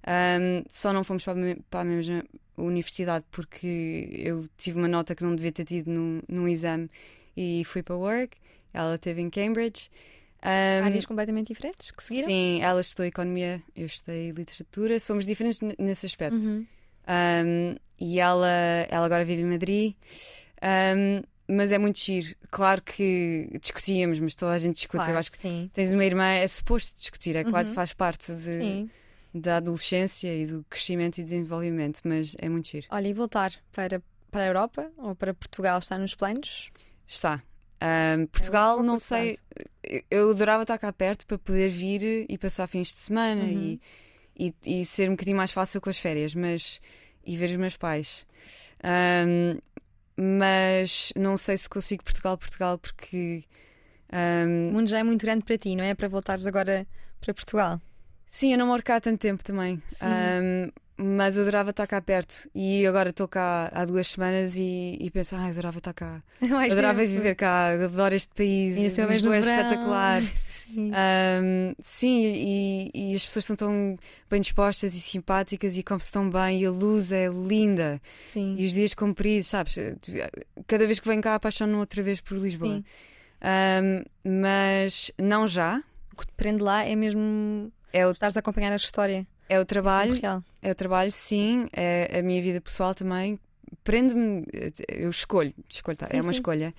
[0.07, 2.25] Um, só não fomos para a, para a mesma
[2.57, 6.91] universidade porque eu tive uma nota que não devia ter tido num, num exame
[7.37, 8.37] e fui para work.
[8.75, 9.91] Ela esteve em Cambridge.
[10.45, 12.27] Um, Áreas completamente diferentes que seguiram?
[12.29, 16.43] Sim, ela estudou economia, eu estudei literatura, somos diferentes nesse aspecto.
[16.43, 16.67] Uhum.
[17.07, 18.49] Um, e ela,
[18.89, 19.95] ela agora vive em Madrid,
[20.63, 22.35] Um, mas é muito giro.
[22.51, 24.99] Claro que discutíamos, mas toda a gente discute.
[24.99, 25.69] Claro, eu acho que sim.
[25.73, 27.75] tens uma irmã, é suposto discutir, é quase Uhum.
[27.75, 28.91] faz parte de- Sim.
[29.35, 32.87] Da adolescência e do crescimento e desenvolvimento, mas é muito giro.
[32.91, 36.71] Olha, e voltar para, para a Europa ou para Portugal está nos planos?
[37.07, 37.43] Está.
[37.83, 39.39] Um, Portugal, longo não sei.
[40.11, 43.79] eu- adorava estar cá perto para poder vir e passar fins de semana Uhum.
[44.39, 46.81] e, e, e ser um bocadinho mais fácil com as férias, mas
[47.25, 48.25] e ver os meus pais.
[48.85, 49.59] Um,
[50.17, 53.45] mas não sei se consigo Portugal, Portugal, porque
[54.13, 55.95] O um, mundo já é muito grande para ti, não é?
[55.95, 56.87] Para voltares agora
[57.21, 57.81] para Portugal.
[58.33, 59.81] Sim, eu não moro cá há tanto tempo também.
[59.87, 60.07] Sim.
[60.07, 64.97] Um, mas eu adorava estar cá perto e agora estou cá há duas semanas e,
[65.01, 66.23] e penso, ai, adorava estar cá.
[66.41, 67.13] Mais adorava tempo.
[67.13, 68.77] viver cá, adoro este país.
[68.77, 70.23] E no seu Lisboa é espetacular.
[70.73, 70.91] Sim.
[70.91, 73.99] Um, sim, e, e as pessoas estão tão
[74.31, 78.01] bem dispostas e simpáticas e como-se tão bem, e a luz é linda.
[78.25, 78.57] Sim.
[78.59, 79.77] E os dias compridos, sabes?
[80.67, 82.77] Cada vez que venho cá apaixono-me outra vez por Lisboa.
[82.77, 82.85] Sim.
[84.25, 85.83] Um, mas não já.
[86.11, 89.27] O que te prende lá é mesmo É o, estares a acompanhar a história.
[89.49, 90.43] é o trabalho, real.
[90.63, 93.39] é o trabalho, sim, é a minha vida pessoal também.
[93.85, 94.45] Prende-me,
[94.89, 96.39] eu escolho, escolho tá, Sim, é uma sim.
[96.39, 96.75] escolha.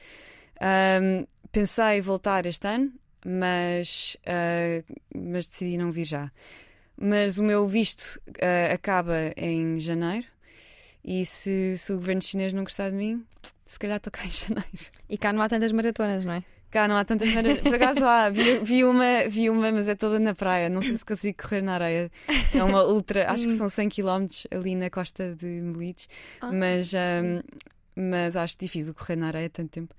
[1.01, 2.93] Um, pensei voltar este ano,
[3.25, 4.83] mas, uh,
[5.15, 6.31] mas decidi não vir já.
[6.95, 10.27] Mas o meu visto uh, acaba em janeiro
[11.03, 13.25] e se, se o governo chinês não gostar de mim,
[13.65, 14.69] se calhar estou cá em janeiro.
[15.09, 16.43] E cá não há tantas maratonas, não é?
[16.73, 17.61] Cá não há tantas maneiras.
[17.61, 20.69] Por acaso há, vi, vi uma, vi uma, mas é toda na praia.
[20.69, 22.11] Não sei se consigo correr na areia.
[22.51, 23.57] É uma ultra, acho que Sim.
[23.59, 26.09] são 100 km ali na costa de Melides,
[26.41, 27.41] Ah, mas, um,
[27.95, 29.93] mas acho difícil correr na areia tanto tempo.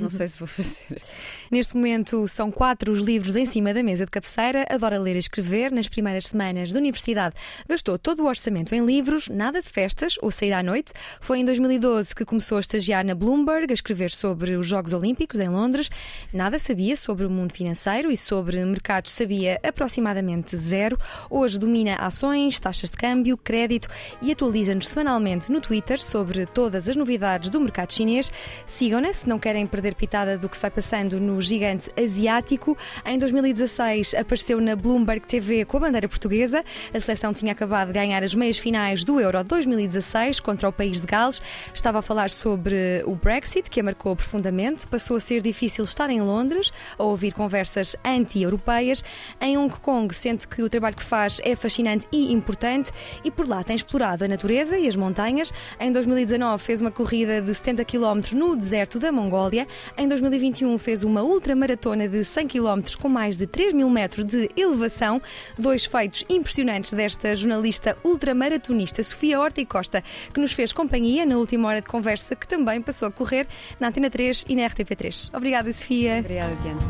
[0.00, 1.00] Não sei se vou fazer.
[1.50, 4.66] Neste momento são quatro os livros em cima da mesa de cabeceira.
[4.68, 5.70] Adora ler e escrever.
[5.70, 7.34] Nas primeiras semanas de universidade
[7.68, 10.92] gastou todo o orçamento em livros, nada de festas ou sair à noite.
[11.20, 15.38] Foi em 2012 que começou a estagiar na Bloomberg, a escrever sobre os Jogos Olímpicos
[15.38, 15.90] em Londres.
[16.32, 20.98] Nada sabia sobre o mundo financeiro e sobre mercados sabia aproximadamente zero.
[21.30, 23.88] Hoje domina ações, taxas de câmbio, crédito
[24.20, 28.32] e atualiza-nos semanalmente no Twitter sobre todas as novidades do mercado chinês.
[28.66, 32.76] Sigam-na se não querem perder pitada do que se vai passando no gigante asiático.
[33.04, 36.64] Em 2016 apareceu na Bloomberg TV com a bandeira portuguesa.
[36.92, 41.00] A seleção tinha acabado de ganhar as meias finais do Euro 2016 contra o país
[41.00, 41.40] de Gales.
[41.72, 44.86] Estava a falar sobre o Brexit, que a marcou profundamente.
[44.86, 49.04] Passou a ser difícil estar em Londres, a ouvir conversas anti-europeias.
[49.40, 52.90] Em Hong Kong, sente que o trabalho que faz é fascinante e importante
[53.24, 55.52] e por lá tem explorado a natureza e as montanhas.
[55.78, 56.90] Em 2019 fez uma
[57.26, 59.66] corrida de 70 km no deserto da Mongólia.
[59.98, 64.48] Em 2021 fez uma ultramaratona de 100 km com mais de 3 mil metros de
[64.56, 65.20] elevação.
[65.58, 71.36] Dois feitos impressionantes desta jornalista ultramaratonista Sofia Horta e Costa, que nos fez companhia na
[71.36, 73.48] última hora de conversa, que também passou a correr
[73.80, 75.30] na Antena 3 e na RTP3.
[75.34, 76.18] Obrigada, Sofia.
[76.20, 76.80] Obrigada, Diana.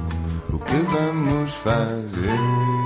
[0.52, 2.76] o que vamos fazer?